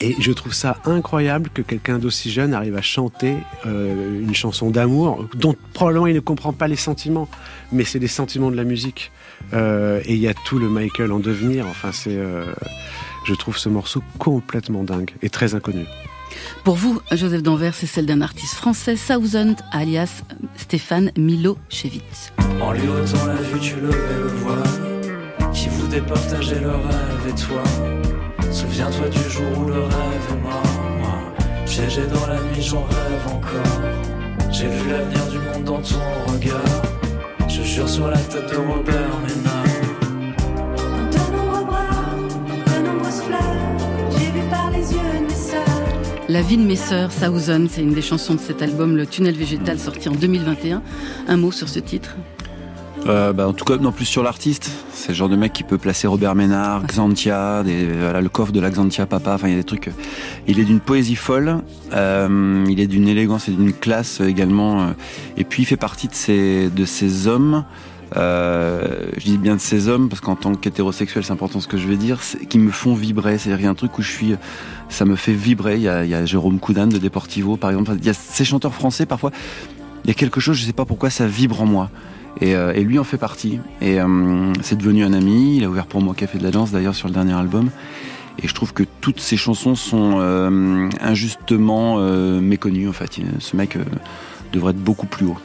[0.02, 3.36] Et je trouve ça incroyable que quelqu'un d'aussi jeune arrive à chanter
[3.66, 7.28] euh, une chanson d'amour dont probablement il ne comprend pas les sentiments,
[7.72, 9.12] mais c'est les sentiments de la musique.
[9.54, 11.68] Euh, et il y a tout le Michael en devenir.
[11.68, 12.46] Enfin, c'est, euh,
[13.26, 15.86] je trouve ce morceau complètement dingue et très inconnu.
[16.64, 20.24] Pour vous, Joseph Danvers, c'est celle d'un artiste français, Thousand, alias
[20.56, 22.32] Stéphane Milošević.
[22.62, 24.64] En lui ôtant la vue, tu levais le voile
[25.54, 27.64] qui vous départageait le rêve et toi.
[28.52, 30.64] Souviens-toi du jour où le rêve est mort.
[31.00, 31.22] Moi,
[31.66, 34.52] piégé dans la nuit, j'en rêve encore.
[34.52, 36.82] J'ai vu l'avenir du monde dans ton regard.
[37.48, 39.64] Je jure sur la tête de Robert Ménard.
[40.78, 42.16] Dans de nombreux bras,
[42.66, 45.84] de nombreuses fleurs, j'ai vu par les yeux de mes sœurs.
[46.28, 49.36] La vie de mes sœurs, Thousand, c'est une des chansons de cet album, Le Tunnel
[49.36, 50.82] Végétal, sorti en 2021.
[51.28, 52.16] Un mot sur ce titre?
[53.08, 54.70] Euh, bah, en tout cas, non plus sur l'artiste.
[54.94, 58.52] C'est le genre de mec qui peut placer Robert Ménard, Xantia, des, voilà, le coffre
[58.52, 59.34] de la Xantia Papa.
[59.34, 59.88] Enfin, il y a des trucs.
[59.88, 59.92] euh,
[60.48, 61.62] Il est d'une poésie folle.
[61.94, 64.94] euh, il est d'une élégance et d'une classe également.
[65.38, 67.64] et puis, il fait partie de ces, de ces hommes.
[68.18, 71.78] euh, je dis bien de ces hommes parce qu'en tant qu'hétérosexuel, c'est important ce que
[71.78, 72.20] je vais dire,
[72.50, 73.38] qui me font vibrer.
[73.38, 74.36] C'est-à-dire qu'il y a un truc où je suis,
[74.90, 75.78] ça me fait vibrer.
[75.78, 77.94] Il y a, il y a Jérôme Coudan de Deportivo, par exemple.
[77.98, 79.32] Il y a ces chanteurs français parfois.
[80.04, 81.90] Il y a quelque chose, je sais pas pourquoi, ça vibre en moi.
[82.42, 83.60] Et, euh, et lui en fait partie.
[83.82, 85.58] Et euh, c'est devenu un ami.
[85.58, 87.70] Il a ouvert pour moi Café de la Danse d'ailleurs sur le dernier album.
[88.42, 92.00] Et je trouve que toutes ces chansons sont euh, injustement
[92.40, 93.20] méconnues en fait.
[93.40, 93.78] Ce mec
[94.54, 95.38] devrait être beaucoup plus haut.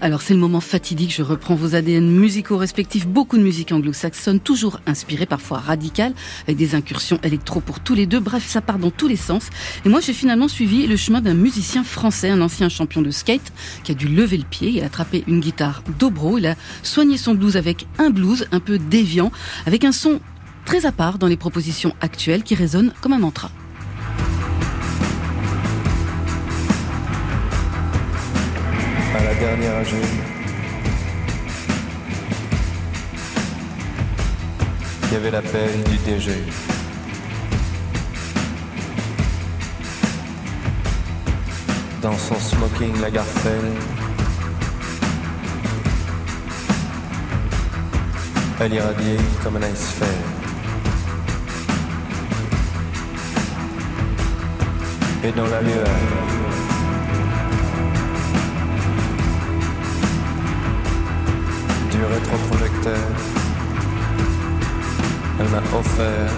[0.00, 4.40] Alors c'est le moment fatidique, je reprends vos ADN musicaux respectifs, beaucoup de musique anglo-saxonne,
[4.40, 6.14] toujours inspirée, parfois radicale,
[6.44, 9.48] avec des incursions électro pour tous les deux, bref, ça part dans tous les sens.
[9.84, 13.52] Et moi j'ai finalement suivi le chemin d'un musicien français, un ancien champion de skate,
[13.84, 17.16] qui a dû lever le pied, il a attrapé une guitare dobro, il a soigné
[17.16, 19.30] son blues avec un blues un peu déviant,
[19.66, 20.20] avec un son
[20.64, 23.50] très à part dans les propositions actuelles qui résonnent comme un mantra.
[29.40, 29.96] À dernière âgée.
[35.04, 36.32] Il y avait l'appel du DG.
[42.02, 43.72] Dans son smoking, la garfelle.
[48.60, 50.10] Elle irradiait comme un iceberg.
[55.24, 55.86] Et dans la lueur,
[62.06, 62.98] rétroprojecteur.
[65.38, 66.30] Elle m'a offert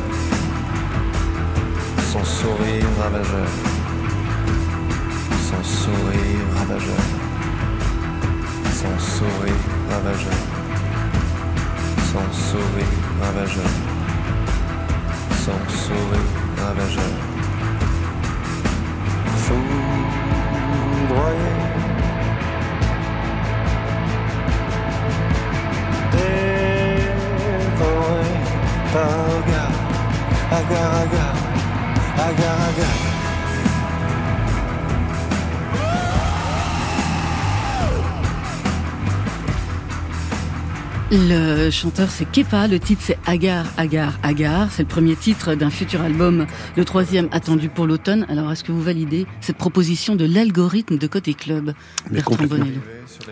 [2.12, 3.48] son sourire ravageur.
[5.48, 7.04] Son sourire ravageur.
[8.72, 10.40] Son sourire ravageur.
[12.12, 13.72] Son sourire ravageur.
[15.44, 17.12] Son sourire ravageur.
[21.08, 21.48] Foudroyé.
[28.92, 29.70] Par agar,
[30.58, 31.34] agar, agar,
[32.28, 32.96] agar, agar.
[41.14, 44.68] Le chanteur c'est Kepa, le titre c'est Agar, Agar, Agar.
[44.70, 48.24] C'est le premier titre d'un futur album, le troisième attendu pour l'automne.
[48.30, 51.74] Alors est-ce que vous validez cette proposition de l'algorithme de Côté Club
[52.06, 52.58] Mais Bertrand complètement.
[52.64, 52.80] Bonello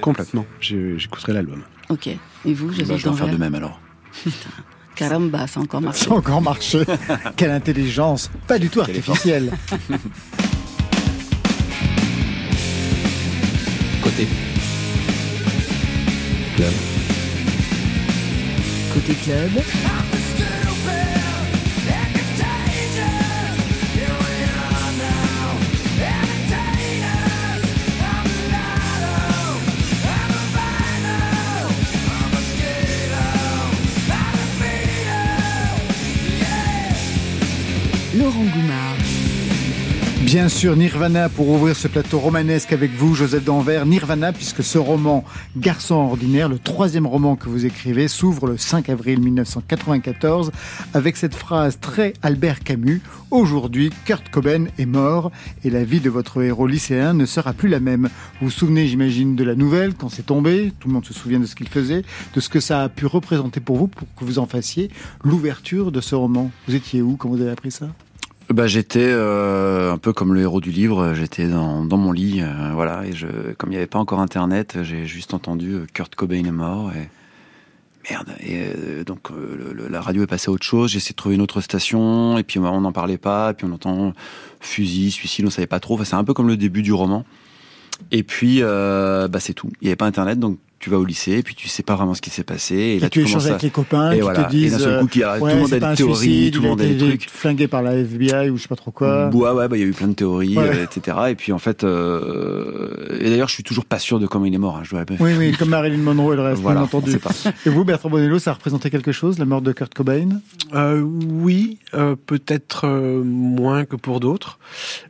[0.02, 0.46] Complètement.
[0.60, 1.62] J'écouterai l'album.
[1.88, 2.08] Ok.
[2.08, 2.18] Et
[2.52, 3.80] vous, Bah, je vais en faire de même alors.
[5.00, 6.04] Caramba, ça a encore marché.
[6.04, 6.84] Ça a encore marché.
[7.36, 8.30] Quelle intelligence.
[8.46, 9.50] Pas du tout artificielle.
[14.02, 14.28] Côté.
[16.54, 16.72] Club.
[18.92, 19.62] Côté Club,
[38.14, 38.99] Laurent Goumard.
[40.30, 43.84] Bien sûr, Nirvana pour ouvrir ce plateau romanesque avec vous, Joseph Danvers.
[43.84, 45.24] Nirvana, puisque ce roman
[45.56, 50.52] Garçon ordinaire, le troisième roman que vous écrivez, s'ouvre le 5 avril 1994
[50.94, 53.02] avec cette phrase très Albert Camus.
[53.32, 55.32] Aujourd'hui, Kurt Cobain est mort
[55.64, 58.08] et la vie de votre héros lycéen ne sera plus la même.
[58.40, 60.72] Vous vous souvenez, j'imagine, de la nouvelle quand c'est tombé.
[60.78, 62.04] Tout le monde se souvient de ce qu'il faisait,
[62.36, 64.92] de ce que ça a pu représenter pour vous, pour que vous en fassiez
[65.24, 66.52] l'ouverture de ce roman.
[66.68, 67.88] Vous étiez où quand vous avez appris ça?
[68.52, 72.72] Bah, j'étais euh, un peu comme le héros du livre, j'étais dans, mon lit, euh,
[72.74, 73.12] voilà, et
[73.56, 76.90] comme il n'y avait pas encore internet, j'ai juste entendu euh, Kurt Cobain est mort,
[76.90, 77.08] et
[78.10, 79.28] merde, et donc
[79.88, 82.42] la radio est passée à autre chose, j'ai essayé de trouver une autre station, et
[82.42, 84.14] puis euh, on n'en parlait pas, et puis on entend
[84.58, 87.24] fusil, suicide, on savait pas trop, enfin, c'est un peu comme le début du roman,
[88.10, 91.04] et puis euh, bah, c'est tout, il n'y avait pas internet, donc tu vas au
[91.04, 93.20] lycée, et puis tu sais pas vraiment ce qui s'est passé, et, Et, là tu
[93.20, 95.06] commences échanges à- avec les copains et qui voilà, te disent et d'un seul coup,
[95.08, 96.92] qui euh, ouais, tout le monde a des théories, suicide, tout le monde a des
[96.92, 97.28] été trucs.
[97.30, 99.28] flingué par la FBI ou je sais pas trop quoi.
[99.28, 100.68] Ouais, ouais, bah, il y a eu plein de théories, Ouais.
[100.78, 101.18] euh, etc.
[101.28, 104.54] Et puis en fait, euh, et d'ailleurs, je suis toujours pas sûr de comment il
[104.54, 104.76] est mort.
[104.78, 107.18] hein, je dois Oui, oui, comme Marilyn Monroe et le reste, Voilà, bien entendu.
[107.18, 107.30] pas.
[107.66, 110.28] Et vous, Bertrand Bonello, ça représentait quelque chose, la mort de Kurt Cobain?
[110.74, 114.58] Euh, oui, euh, peut-être euh, moins que pour d'autres.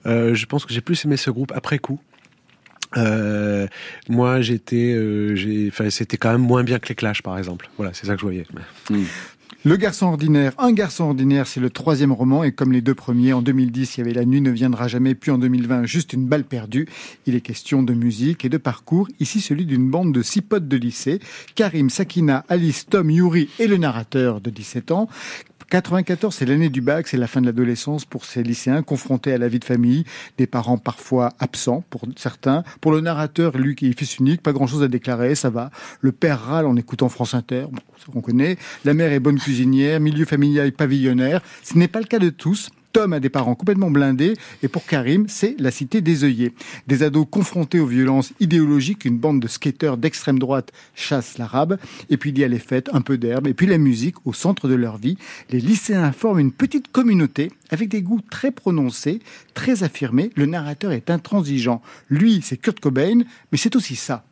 [0.06, 2.00] Euh, je pense que j'ai plus aimé ce groupe après coup.
[2.96, 3.66] Euh,
[4.08, 7.68] moi, j'étais, euh, c'était quand même moins bien que les Clash, par exemple.
[7.76, 8.46] Voilà, c'est ça que je voyais.
[9.62, 13.34] Le garçon ordinaire, un garçon ordinaire, c'est le troisième roman et comme les deux premiers,
[13.34, 16.24] en 2010, il y avait La nuit ne viendra jamais, puis en 2020, juste une
[16.24, 16.88] balle perdue.
[17.26, 20.66] Il est question de musique et de parcours, ici celui d'une bande de six potes
[20.66, 21.20] de lycée,
[21.56, 25.10] Karim, Sakina, Alice, Tom, Yuri et le narrateur de 17 ans.
[25.70, 29.38] 94, c'est l'année du bac, c'est la fin de l'adolescence pour ces lycéens confrontés à
[29.38, 30.02] la vie de famille,
[30.36, 32.64] des parents parfois absents pour certains.
[32.80, 35.70] Pour le narrateur, lui qui est fils unique, pas grand chose à déclarer, ça va.
[36.00, 37.80] Le père râle en écoutant France Inter, bon,
[38.12, 38.58] qu'on connaît.
[38.84, 41.40] La mère est bonne cuisinière, milieu familial pavillonnaire.
[41.62, 42.70] Ce n'est pas le cas de tous.
[42.92, 46.52] Tom a des parents complètement blindés et pour Karim, c'est la cité des œillets.
[46.86, 51.78] Des ados confrontés aux violences idéologiques, une bande de skateurs d'extrême droite chasse l'arabe
[52.08, 54.32] et puis il y a les fêtes, un peu d'herbe et puis la musique au
[54.32, 55.16] centre de leur vie.
[55.50, 59.20] Les lycéens forment une petite communauté avec des goûts très prononcés,
[59.54, 60.30] très affirmés.
[60.34, 61.82] Le narrateur est intransigeant.
[62.08, 63.20] Lui, c'est Kurt Cobain,
[63.52, 64.24] mais c'est aussi ça.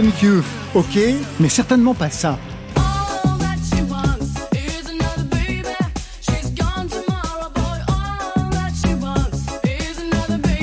[0.00, 0.44] Sonic Youth,
[0.74, 0.98] ok,
[1.40, 2.38] mais certainement pas ça.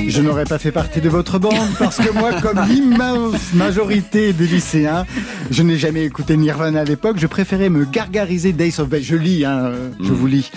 [0.08, 4.48] Je n'aurais pas fait partie de votre bande parce que moi, comme l'immense majorité des
[4.48, 5.06] lycéens,
[5.50, 7.18] je n'ai jamais écouté Nirvana à l'époque.
[7.18, 9.02] Je préférais me gargariser Days of Bay.
[9.02, 10.50] Je lis, hein, euh, je vous lis.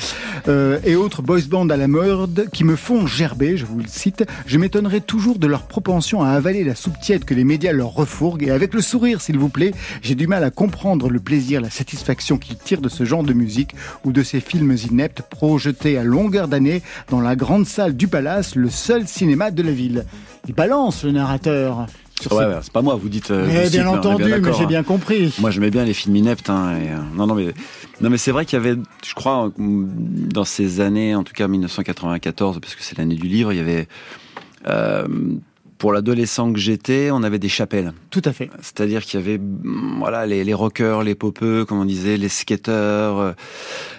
[0.47, 3.87] Euh, et autres boys band à la mode qui me font gerber, je vous le
[3.87, 4.25] cite.
[4.45, 7.93] Je m'étonnerai toujours de leur propension à avaler la soupe tiède que les médias leur
[7.93, 8.43] refourguent.
[8.43, 9.71] Et avec le sourire, s'il vous plaît,
[10.01, 13.33] j'ai du mal à comprendre le plaisir, la satisfaction qu'ils tirent de ce genre de
[13.33, 18.07] musique ou de ces films ineptes projetés à longueur d'année dans la grande salle du
[18.07, 20.05] palace, le seul cinéma de la ville.
[20.47, 21.87] Il balance le narrateur.
[22.21, 23.31] Sur Ouais, cette- ouais, c'est pas moi, vous dites.
[23.31, 24.67] euh, bien mais est entendu, mais j'ai hein.
[24.67, 25.33] bien compris.
[25.39, 26.49] Moi, j'aimais bien les films ineptes.
[26.49, 27.53] Hein, et, euh, non, non, mais,
[28.01, 31.47] non, mais c'est vrai qu'il y avait, je crois, dans ces années, en tout cas
[31.47, 33.87] 1994, parce que c'est l'année du livre, il y avait
[34.67, 35.07] euh,
[35.79, 37.93] pour l'adolescent que j'étais, on avait des chapelles.
[38.11, 38.51] Tout à fait.
[38.61, 42.29] C'est-à-dire qu'il y avait mm, voilà les, les rockers, les popeux, comme on disait, les
[42.29, 43.33] skateurs,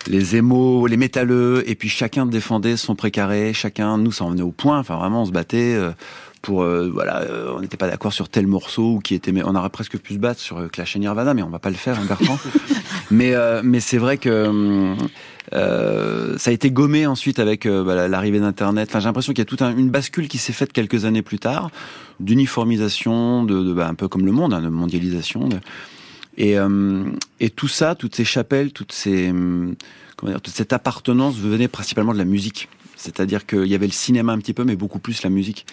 [0.06, 4.42] les émos, les métalleux, et puis chacun défendait son précaré, chacun, nous, ça en venait
[4.42, 5.90] au point, enfin vraiment, on se battait euh,
[6.42, 9.42] pour, euh, voilà, euh, on n'était pas d'accord sur tel morceau, ou qui était, mais
[9.44, 11.70] on aurait presque pu se battre sur euh, Clash et Nirvana, mais on va pas
[11.70, 12.38] le faire, hein, Bertrand.
[13.10, 14.96] mais euh, mais c'est vrai que hum,
[15.54, 18.88] euh, ça a été gommé ensuite avec bah, l'arrivée d'Internet.
[18.90, 21.22] Enfin, j'ai l'impression qu'il y a toute un- une bascule qui s'est faite quelques années
[21.22, 21.70] plus tard,
[22.20, 25.48] d'uniformisation, de, de- bah, un peu comme le monde, hein, de mondialisation.
[25.48, 25.58] de-
[26.38, 27.04] et, euh,
[27.40, 29.74] et tout ça, toutes ces chapelles, toutes ces, hum,
[30.16, 32.68] comment dire, toute cette appartenance venait principalement de la musique.
[33.02, 35.66] C'est-à-dire qu'il y avait le cinéma un petit peu, mais beaucoup plus la musique.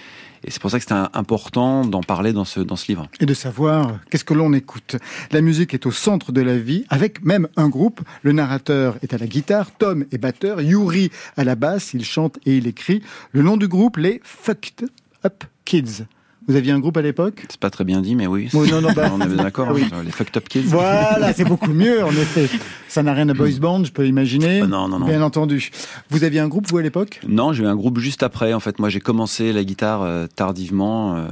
[0.44, 3.08] Et c'est pour ça que c'était important d'en parler dans ce, dans ce livre.
[3.20, 4.96] Et de savoir qu'est-ce que l'on écoute.
[5.32, 8.02] La musique est au centre de la vie, avec même un groupe.
[8.24, 12.40] Le narrateur est à la guitare, Tom est batteur, Yuri à la basse, il chante
[12.46, 13.04] et il écrit.
[13.32, 14.90] Le nom du groupe, les Fucked
[15.24, 16.06] Up Kids.
[16.50, 17.46] Vous aviez un groupe à l'époque?
[17.48, 18.50] C'est pas très bien dit, mais oui.
[18.54, 19.70] Non, non, bah- on est d'accord.
[19.74, 19.86] Oui.
[19.92, 20.64] hein, les fucked up kids.
[20.66, 22.50] Voilà, c'est beaucoup mieux en effet.
[22.88, 24.62] Ça n'a rien à boys band, je peux imaginer.
[24.64, 25.06] Euh, non, non, non.
[25.06, 25.70] Bien entendu.
[26.10, 27.22] Vous aviez un groupe, vous, à l'époque?
[27.28, 28.54] Non, j'ai eu un groupe juste après.
[28.54, 31.28] En fait, moi, j'ai commencé la guitare euh, tardivement, euh,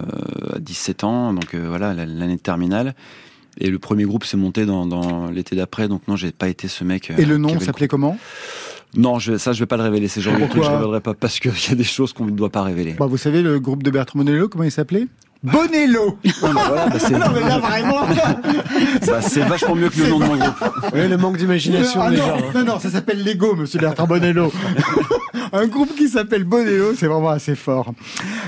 [0.55, 2.93] à 17 ans, donc euh, voilà, la- l'année de terminale.
[3.59, 6.68] Et le premier groupe s'est monté dans, dans l'été d'après, donc non, j'ai pas été
[6.68, 7.09] ce mec.
[7.09, 8.20] euh, Et le nom s'appelait comment?
[8.95, 10.07] Non, je, ça, je vais pas le révéler.
[10.07, 11.83] C'est le genre de truc que je Pourquoi révélerai pas parce qu'il y a des
[11.83, 12.93] choses qu'on ne doit pas révéler.
[12.97, 15.07] bah, Vous savez, le groupe de Bertrand Bonello, comment il s'appelait?
[15.43, 18.01] Bonello Voilà, bah, c'est Non, mais là, vraiment
[19.07, 20.63] bah, c'est vachement mieux que le nom de mon groupe.
[20.93, 22.38] Oui, le manque d'imagination Ah des non, gens.
[22.38, 22.51] hein.
[22.55, 24.51] non, non, ça s'appelle Lego, monsieur Bertrand Bonello.
[25.53, 27.93] Un groupe qui s'appelle Bonello, c'est vraiment assez fort.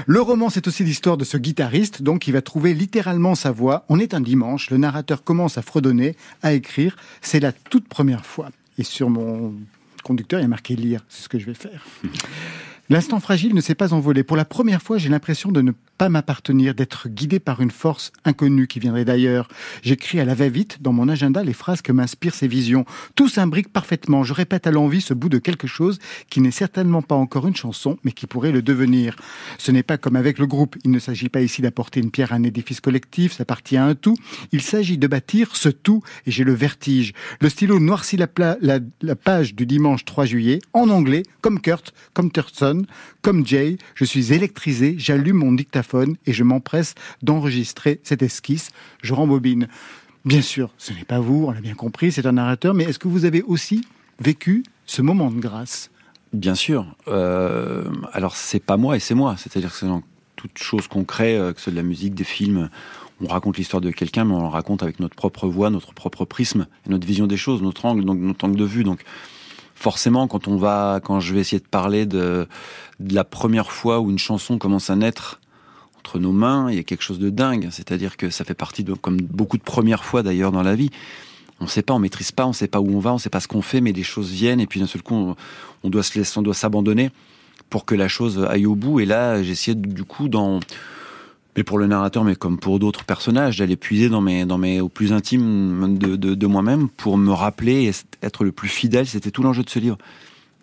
[0.08, 3.86] Le roman, c'est aussi l'histoire de ce guitariste, donc, qui va trouver littéralement sa voix.
[3.88, 6.96] On est un dimanche, le narrateur commence à fredonner, à écrire.
[7.22, 8.50] C'est la toute première fois.
[8.80, 9.54] Et sur mon
[10.02, 11.04] conducteur, il y a marqué lire.
[11.10, 11.86] C'est ce que je vais faire.
[12.89, 14.24] L'instant fragile ne s'est pas envolé.
[14.24, 18.14] Pour la première fois, j'ai l'impression de ne pas m'appartenir, d'être guidé par une force
[18.24, 19.50] inconnue qui viendrait d'ailleurs.
[19.84, 22.86] J'écris à la va-vite dans mon agenda les phrases que m'inspirent ces visions.
[23.16, 24.24] Tout s'imbrique parfaitement.
[24.24, 27.56] Je répète à l'envie ce bout de quelque chose qui n'est certainement pas encore une
[27.56, 29.18] chanson, mais qui pourrait le devenir.
[29.58, 30.78] Ce n'est pas comme avec le groupe.
[30.86, 33.84] Il ne s'agit pas ici d'apporter une pierre à un édifice collectif, ça appartient à
[33.84, 34.16] un tout.
[34.54, 37.12] Il s'agit de bâtir ce tout, et j'ai le vertige.
[37.41, 41.60] Le stylo noircit la, pla- la- la page du dimanche 3 juillet, en anglais, comme
[41.60, 42.86] Kurt, comme Thurston,
[43.22, 43.78] comme Jay.
[43.95, 45.89] Je suis électrisé, j'allume mon dictaphone
[46.26, 48.72] et je m'empresse d'enregistrer cette esquisse.
[49.02, 49.68] Je rembobine.
[50.26, 53.00] Bien sûr, ce n'est pas vous, on l'a bien compris, c'est un narrateur, mais est-ce
[53.00, 53.86] que vous avez aussi
[54.20, 55.90] vécu ce moment de grâce?
[56.34, 56.86] Bien sûr.
[57.08, 59.36] Euh, alors c'est pas moi et c'est moi.
[59.38, 60.04] C'est-à-dire que dans
[60.36, 62.70] toute chose qu'on euh, que ce soit de la musique, des films,
[63.22, 66.26] on raconte l'histoire de quelqu'un, mais on le raconte avec notre propre voix, notre propre
[66.26, 68.84] prisme, notre vision des choses, notre angle, donc notre angle de vue.
[68.84, 69.04] Donc
[69.74, 72.48] forcément, quand on va, quand je vais essayer de parler de
[73.00, 75.40] la première fois où une chanson commence à naître
[76.18, 77.68] nos mains, il y a quelque chose de dingue.
[77.72, 80.89] C'est-à-dire que ça fait partie de, comme beaucoup de premières fois d'ailleurs dans la vie.
[81.60, 83.16] On ne sait pas, on maîtrise pas, on ne sait pas où on va, on
[83.16, 85.36] ne sait pas ce qu'on fait, mais les choses viennent et puis d'un seul coup,
[85.84, 87.12] on, doit se laisser, on doit s'abandonner
[87.70, 89.01] pour que la chose aille au bout.
[89.01, 90.62] Et là, essayé du coup dans,
[91.57, 94.80] mais pour le narrateur, mais comme pour d'autres personnages, d'aller puiser dans mes, dans mes,
[94.80, 97.91] au plus intime de, de, de moi-même pour me rappeler et
[98.26, 99.05] être le plus fidèle.
[99.05, 99.97] C'était tout l'enjeu de ce livre.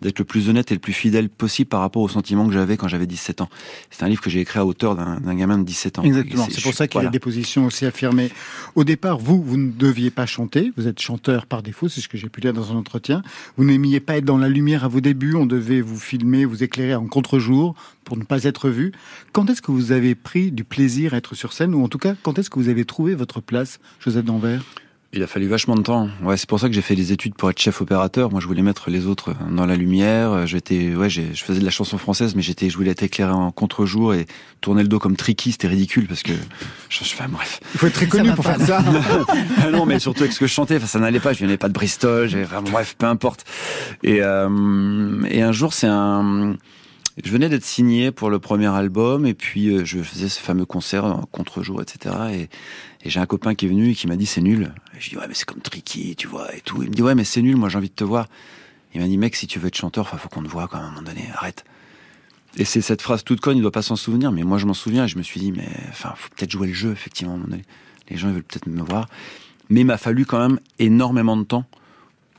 [0.01, 2.77] D'être le plus honnête et le plus fidèle possible par rapport aux sentiments que j'avais
[2.77, 3.49] quand j'avais 17 ans.
[3.89, 6.03] C'est un livre que j'ai écrit à hauteur d'un gamin de 17 ans.
[6.03, 8.29] Exactement, c'est pour ça qu'il y a des positions aussi affirmées.
[8.75, 12.07] Au départ, vous, vous ne deviez pas chanter, vous êtes chanteur par défaut, c'est ce
[12.07, 13.23] que j'ai pu lire dans un entretien.
[13.57, 16.63] Vous n'aimiez pas être dans la lumière à vos débuts, on devait vous filmer, vous
[16.63, 18.91] éclairer en contre-jour pour ne pas être vu.
[19.31, 21.97] Quand est-ce que vous avez pris du plaisir à être sur scène, ou en tout
[21.97, 24.63] cas, quand est-ce que vous avez trouvé votre place, Joseph Danvers?
[25.17, 26.09] Il a fallu vachement de temps.
[26.21, 28.29] Ouais, c'est pour ça que j'ai fait des études pour être chef opérateur.
[28.29, 30.45] Moi, je voulais mettre les autres dans la lumière.
[30.45, 33.31] J'étais, ouais, j'ai- je faisais de la chanson française, mais j'étais, je voulais être éclairé
[33.31, 34.27] en contre-jour et
[34.61, 35.53] tourner le dos comme Tricky.
[35.53, 36.33] C'était ridicule parce que,
[36.89, 37.59] je, je, enfin, bref.
[37.73, 38.83] Il faut être très connu pour faire ça.
[39.63, 41.33] Ah non, mais surtout avec ce que je chantais, enfin, ça n'allait pas.
[41.33, 42.29] Je venais pas de Bristol.
[42.71, 43.43] Bref, peu importe.
[44.03, 46.55] Et, euh, et un jour, c'est un,
[47.23, 50.65] je venais d'être signé pour le premier album et puis euh, je faisais ce fameux
[50.65, 52.13] concert en contre-jour, etc.
[52.33, 52.49] Et,
[53.09, 54.73] j'ai un copain qui est venu et qui m'a dit c'est nul.
[54.95, 56.81] Et je dis ouais mais c'est comme Tricky, tu vois et tout.
[56.83, 58.27] Il me dit ouais mais c'est nul, moi j'ai envie de te voir.
[58.93, 60.85] Il m'a dit mec si tu veux être chanteur, faut qu'on te voit quand même
[60.85, 61.65] à un moment donné, arrête.
[62.57, 64.73] Et c'est cette phrase toute conne, il doit pas s'en souvenir, mais moi je m'en
[64.73, 67.35] souviens et je me suis dit mais enfin faut peut-être jouer le jeu effectivement à
[67.35, 67.63] un moment donné.
[68.09, 69.07] Les gens ils veulent peut-être me voir,
[69.69, 71.65] mais il m'a fallu quand même énormément de temps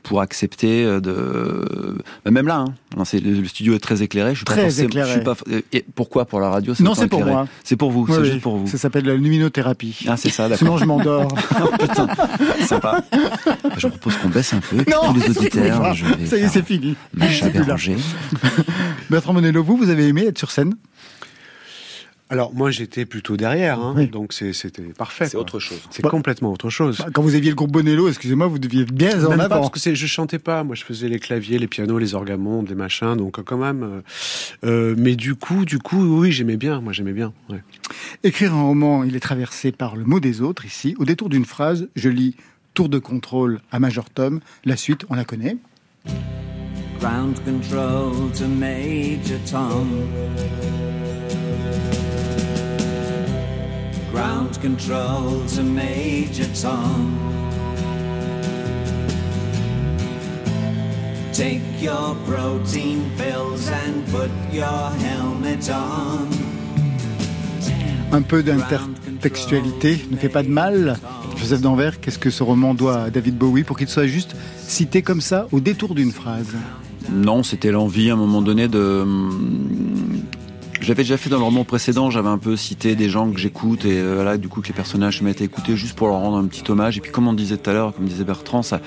[0.09, 1.95] pour accepter euh, de
[2.25, 2.65] bah, même là
[2.97, 5.07] hein, le, studio est très éclairé je suis Très pas éclairé.
[5.07, 5.35] je suis pas
[5.71, 7.47] et pourquoi pour la radio Non, c'est pour moi.
[7.63, 10.05] c'est pour vous Oui, c'est oui, juste pour vous Ça s'appelle la luminothérapie.
[10.07, 11.27] ah c'est ça Sinon, je m'endors.
[11.61, 12.07] Oh, putain
[12.65, 13.03] sympa
[13.77, 16.47] je propose qu'on baisse un peu non, tous les auditeurs je vais ça y est,
[16.47, 16.95] c'est fini.
[17.13, 17.65] ma C'est chat plus là.
[17.65, 17.97] dérangée.
[19.11, 20.73] Bertrand Bonello, vous, vous avez aimé être sur scène?
[22.31, 24.07] Alors moi j'étais plutôt derrière, hein, Oui.
[24.07, 25.25] donc c'était parfait.
[25.27, 25.79] C'est autre chose.
[25.89, 26.99] C'est Bah, complètement autre chose.
[26.99, 29.67] Bah, Quand vous aviez le groupe Bonello, excusez-moi, vous deviez bien en Même pas avant.
[29.67, 32.75] parce que je chantais pas, moi je faisais les claviers, les pianos, les orgamondes, les
[32.75, 33.81] machins, donc euh, quand même.
[33.83, 34.01] euh,
[34.63, 37.33] euh, mais du coup, du coup, oui, j'aimais bien, moi j'aimais bien.
[37.49, 37.63] ouais.
[38.23, 40.95] Écrire un roman, il est traversé par le mot des autres ici.
[40.99, 42.35] Au détour d'une phrase, je lis
[42.75, 44.39] Tour de contrôle à Major Tom.
[44.65, 45.57] La suite, on la connaît.
[46.99, 49.87] Ground control to Major Tom.
[54.11, 57.15] Ground control to Major Tom.
[61.31, 66.27] Take your protein pills and put your helmet on.
[68.11, 70.97] Un peu d'intertextualité ne fait pas de mal.
[71.37, 74.35] Joseph Danvers, qu'est-ce que ce roman doit à David Bowie pour qu'il soit juste
[74.67, 76.55] cité comme ça au détour d'une phrase?
[77.11, 79.05] Non, c'était l'envie à un moment donné de.
[80.81, 83.83] J'avais déjà fait dans le roman précédent, j'avais un peu cité des gens que j'écoute
[83.83, 86.17] et euh, voilà, du coup que les personnages se mettent à écouter juste pour leur
[86.17, 86.97] rendre un petit hommage.
[86.97, 88.79] Et puis comme on disait tout à l'heure, comme disait Bertrand, ça.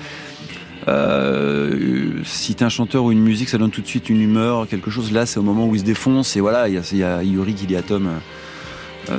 [0.89, 4.91] Euh, citer un chanteur ou une musique, ça donne tout de suite une humeur, quelque
[4.91, 5.11] chose.
[5.11, 7.67] Là, c'est au moment où il se défonce et voilà, il y a, Yuri qui
[7.67, 8.09] dit à Tom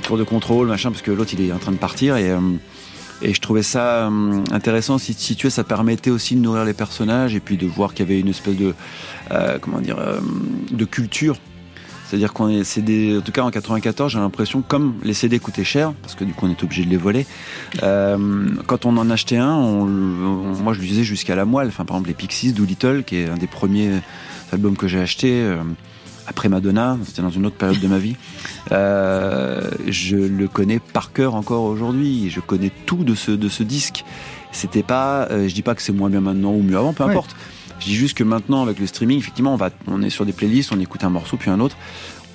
[0.02, 2.30] tour de contrôle, machin, parce que l'autre il est en train de partir et.
[2.30, 2.40] euh,
[3.22, 4.10] je trouvais ça
[4.50, 8.04] intéressant si situé, ça permettait aussi de nourrir les personnages et puis de voir qu'il
[8.04, 8.74] y avait une espèce de
[9.62, 9.96] comment dire
[10.70, 11.38] de culture.
[12.14, 15.64] C'est-à-dire qu'on est CD, en tout cas en 94, j'ai l'impression comme les CD coûtaient
[15.64, 17.26] cher parce que du coup on était obligé de les voler.
[17.82, 21.66] euh, quand on en achetait un, on, on- moi je le disais jusqu'à la moelle.
[21.66, 23.94] Enfin par exemple les Pixies, Doolittle, qui est un des premiers
[24.52, 25.32] albums que j'ai acheté.
[25.42, 25.56] euh,
[26.28, 28.14] après Madonna, c'était dans une autre période de ma vie.
[28.72, 32.30] Euh, je le connais par cœur encore aujourd'hui.
[32.30, 34.04] Je connais tout de ce, de ce disque.
[34.52, 37.02] C'était pas, euh, je dis pas que c'est moins bien maintenant ou mieux avant, peu
[37.04, 37.10] Ouais.
[37.10, 37.34] importe.
[37.84, 40.32] Je dis juste que maintenant, avec le streaming, effectivement, on, va, on est sur des
[40.32, 41.76] playlists, on écoute un morceau puis un autre.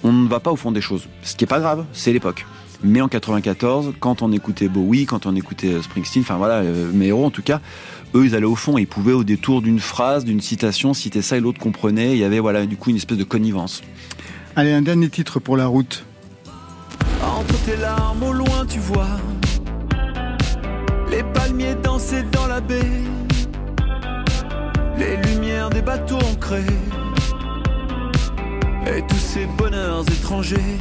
[0.03, 1.07] On ne va pas au fond des choses.
[1.23, 2.45] Ce qui est pas grave, c'est l'époque.
[2.83, 6.91] Mais en 94, quand on écoutait Bowie, quand on écoutait euh, Springsteen, enfin voilà, euh,
[6.93, 7.61] mes héros en tout cas,
[8.13, 11.37] eux ils allaient au fond, ils pouvaient au détour d'une phrase, d'une citation, citer ça
[11.37, 12.11] et l'autre comprenait.
[12.11, 13.81] Il y avait voilà du coup une espèce de connivence.
[14.55, 16.05] Allez, un dernier titre pour la route.
[17.25, 19.19] Entre tes larmes au loin tu vois
[21.09, 23.01] Les palmiers danser dans la baie
[24.99, 26.59] Les lumières des bateaux ancrés
[28.85, 30.77] Et tous ces bonheurs étrangers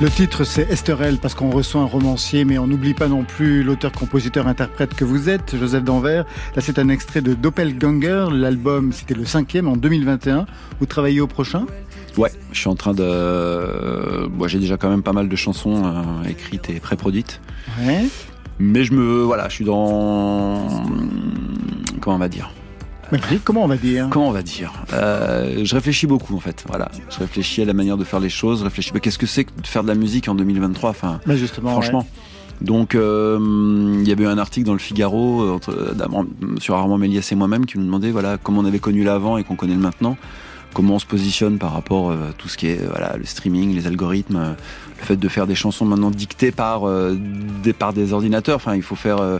[0.00, 3.62] Le titre, c'est Esterel, parce qu'on reçoit un romancier, mais on n'oublie pas non plus
[3.62, 6.24] l'auteur, compositeur, interprète que vous êtes, Joseph Danvers.
[6.56, 8.28] Là, c'est un extrait de Doppelganger.
[8.32, 10.46] L'album, c'était le cinquième en 2021.
[10.78, 11.66] Vous travaillez au prochain?
[12.16, 14.26] Ouais, je suis en train de.
[14.28, 17.42] Moi, j'ai déjà quand même pas mal de chansons euh, écrites et pré-produites.
[17.82, 18.06] Ouais.
[18.58, 19.22] Mais je me.
[19.22, 20.66] Voilà, je suis dans.
[22.00, 22.50] Comment on va dire?
[23.44, 24.72] Comment on va dire Comment on va dire?
[24.92, 26.64] Euh, Je réfléchis beaucoup, en fait.
[26.68, 26.90] Voilà.
[27.10, 28.60] Je réfléchis à la manière de faire les choses.
[28.60, 28.92] Je réfléchis.
[29.02, 32.06] Qu'est-ce que c'est que de faire de la musique en 2023 Enfin, Bah, justement, franchement.
[32.60, 33.38] Donc, euh,
[34.02, 35.94] il y avait eu un article dans le Figaro euh, entre,
[36.60, 39.44] sur Armand Méliès et moi-même qui nous demandait voilà, comment on avait connu l'avant et
[39.44, 40.18] qu'on connaît le maintenant,
[40.74, 43.86] comment on se positionne par rapport à tout ce qui est voilà, le streaming, les
[43.86, 44.56] algorithmes,
[44.98, 47.16] le fait de faire des chansons maintenant dictées par, euh,
[47.62, 48.56] des, par des ordinateurs.
[48.56, 49.18] Enfin, il faut faire.
[49.22, 49.38] euh,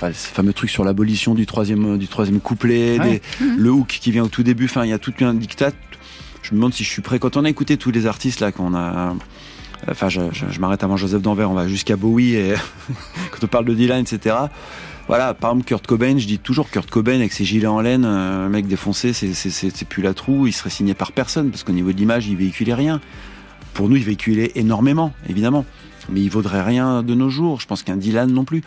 [0.00, 3.20] enfin, ce fameux truc sur l'abolition du troisième, du troisième couplet, Ouais.
[3.40, 4.64] des- le hook qui vient au tout début.
[4.66, 5.70] Enfin, il y a tout un dictat.
[6.42, 7.18] Je me demande si je suis prêt.
[7.18, 9.14] Quand on a écouté tous les artistes là, qu'on a.
[9.90, 12.54] Enfin, je, je- je m'arrête avant Joseph Danvers, on va jusqu'à Bowie et
[13.30, 14.36] quand on parle de Dylan, etc.
[15.08, 18.04] Voilà, par exemple, Kurt Cobain, je dis toujours Kurt Cobain avec ses gilets en laine,
[18.04, 21.72] euh, un mec défoncé, c'est plus la trou, il serait signé par personne parce qu'au
[21.72, 23.00] niveau de l'image, il véhiculait rien.
[23.74, 25.64] Pour nous, il véhiculait énormément, évidemment,
[26.10, 27.60] mais il vaudrait rien de nos jours.
[27.60, 28.62] Je pense qu'un Dylan non plus.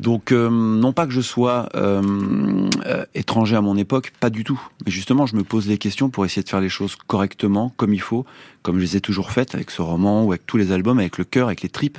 [0.00, 4.42] Donc, euh, non pas que je sois euh, euh, étranger à mon époque, pas du
[4.42, 4.60] tout.
[4.84, 7.92] Mais justement, je me pose des questions pour essayer de faire les choses correctement, comme
[7.92, 8.24] il faut,
[8.62, 11.18] comme je les ai toujours faites avec ce roman ou avec tous les albums, avec
[11.18, 11.98] le cœur, avec les tripes,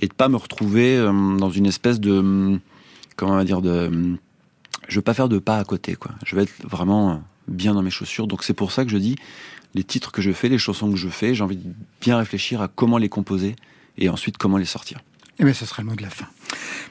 [0.00, 2.58] et de pas me retrouver dans une espèce de,
[3.16, 4.18] comment on va dire, de,
[4.88, 6.12] je veux pas faire de pas à côté, quoi.
[6.24, 8.26] Je vais être vraiment bien dans mes chaussures.
[8.26, 9.16] Donc c'est pour ça que je dis,
[9.74, 12.60] les titres que je fais, les chansons que je fais, j'ai envie de bien réfléchir
[12.60, 13.56] à comment les composer
[13.98, 15.00] et ensuite comment les sortir.
[15.38, 16.26] Eh bien, ce sera le mot de la fin.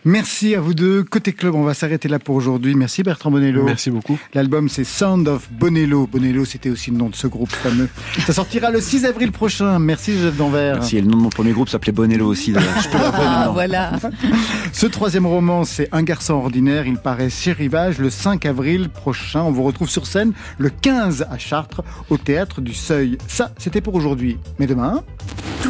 [0.07, 1.03] Merci à vous deux.
[1.03, 2.75] Côté club, on va s'arrêter là pour aujourd'hui.
[2.75, 3.63] Merci Bertrand Bonello.
[3.63, 4.19] Merci beaucoup.
[4.35, 6.05] L'album, c'est Sound of Bonello.
[6.05, 7.89] Bonello, c'était aussi le nom de ce groupe fameux.
[8.27, 9.79] Ça sortira le 6 avril prochain.
[9.79, 10.75] Merci Joseph Danvers.
[10.75, 10.97] Merci.
[10.97, 12.53] Et le nom de mon premier groupe s'appelait Bonello aussi.
[12.53, 13.93] Je peux Ah, voilà.
[14.73, 16.85] Ce troisième roman, c'est Un garçon ordinaire.
[16.85, 19.41] Il paraît chez Rivage le 5 avril prochain.
[19.41, 21.81] On vous retrouve sur scène le 15 à Chartres,
[22.11, 23.17] au théâtre du Seuil.
[23.27, 24.37] Ça, c'était pour aujourd'hui.
[24.59, 25.03] Mais demain.
[25.63, 25.69] Tout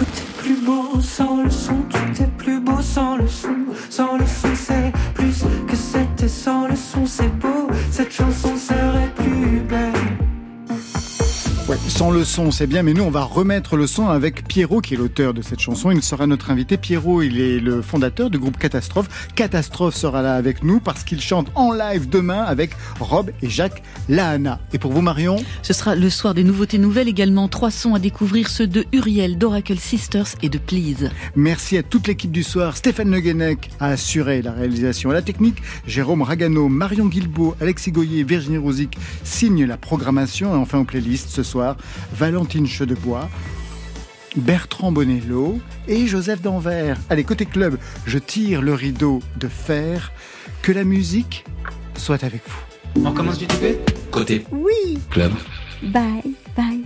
[1.05, 3.55] sans le son, tout est plus beau sans le son.
[3.89, 7.64] Sans le son, c'est plus que c'était sans le son, c'est beau.
[11.95, 14.95] Sans le son, c'est bien, mais nous, on va remettre le son avec Pierrot, qui
[14.95, 15.91] est l'auteur de cette chanson.
[15.91, 16.75] Il sera notre invité.
[16.75, 19.29] Pierrot, il est le fondateur du groupe Catastrophe.
[19.33, 23.81] Catastrophe sera là avec nous parce qu'il chante en live demain avec Rob et Jacques
[24.09, 24.59] Lahana.
[24.73, 27.47] Et pour vous, Marion Ce sera le soir des nouveautés nouvelles également.
[27.47, 31.09] Trois sons à découvrir, ceux de Uriel, d'Oracle Sisters et de Please.
[31.37, 32.75] Merci à toute l'équipe du soir.
[32.75, 35.11] Stéphane Le Guenec a assuré la réalisation.
[35.11, 40.53] À la technique, Jérôme Ragano, Marion Guilbault, Alexis Goyer, Virginie Rosic signent la programmation.
[40.53, 41.77] Et enfin, aux playlists ce soir,
[42.13, 43.29] Valentine Chedebois,
[44.35, 46.97] Bertrand Bonello et Joseph Danvers.
[47.09, 50.11] Allez, côté club, je tire le rideau de fer.
[50.61, 51.45] Que la musique
[51.97, 53.05] soit avec vous.
[53.05, 53.79] On commence du toupet
[54.11, 55.31] Côté Oui club.
[55.83, 56.84] Bye, bye.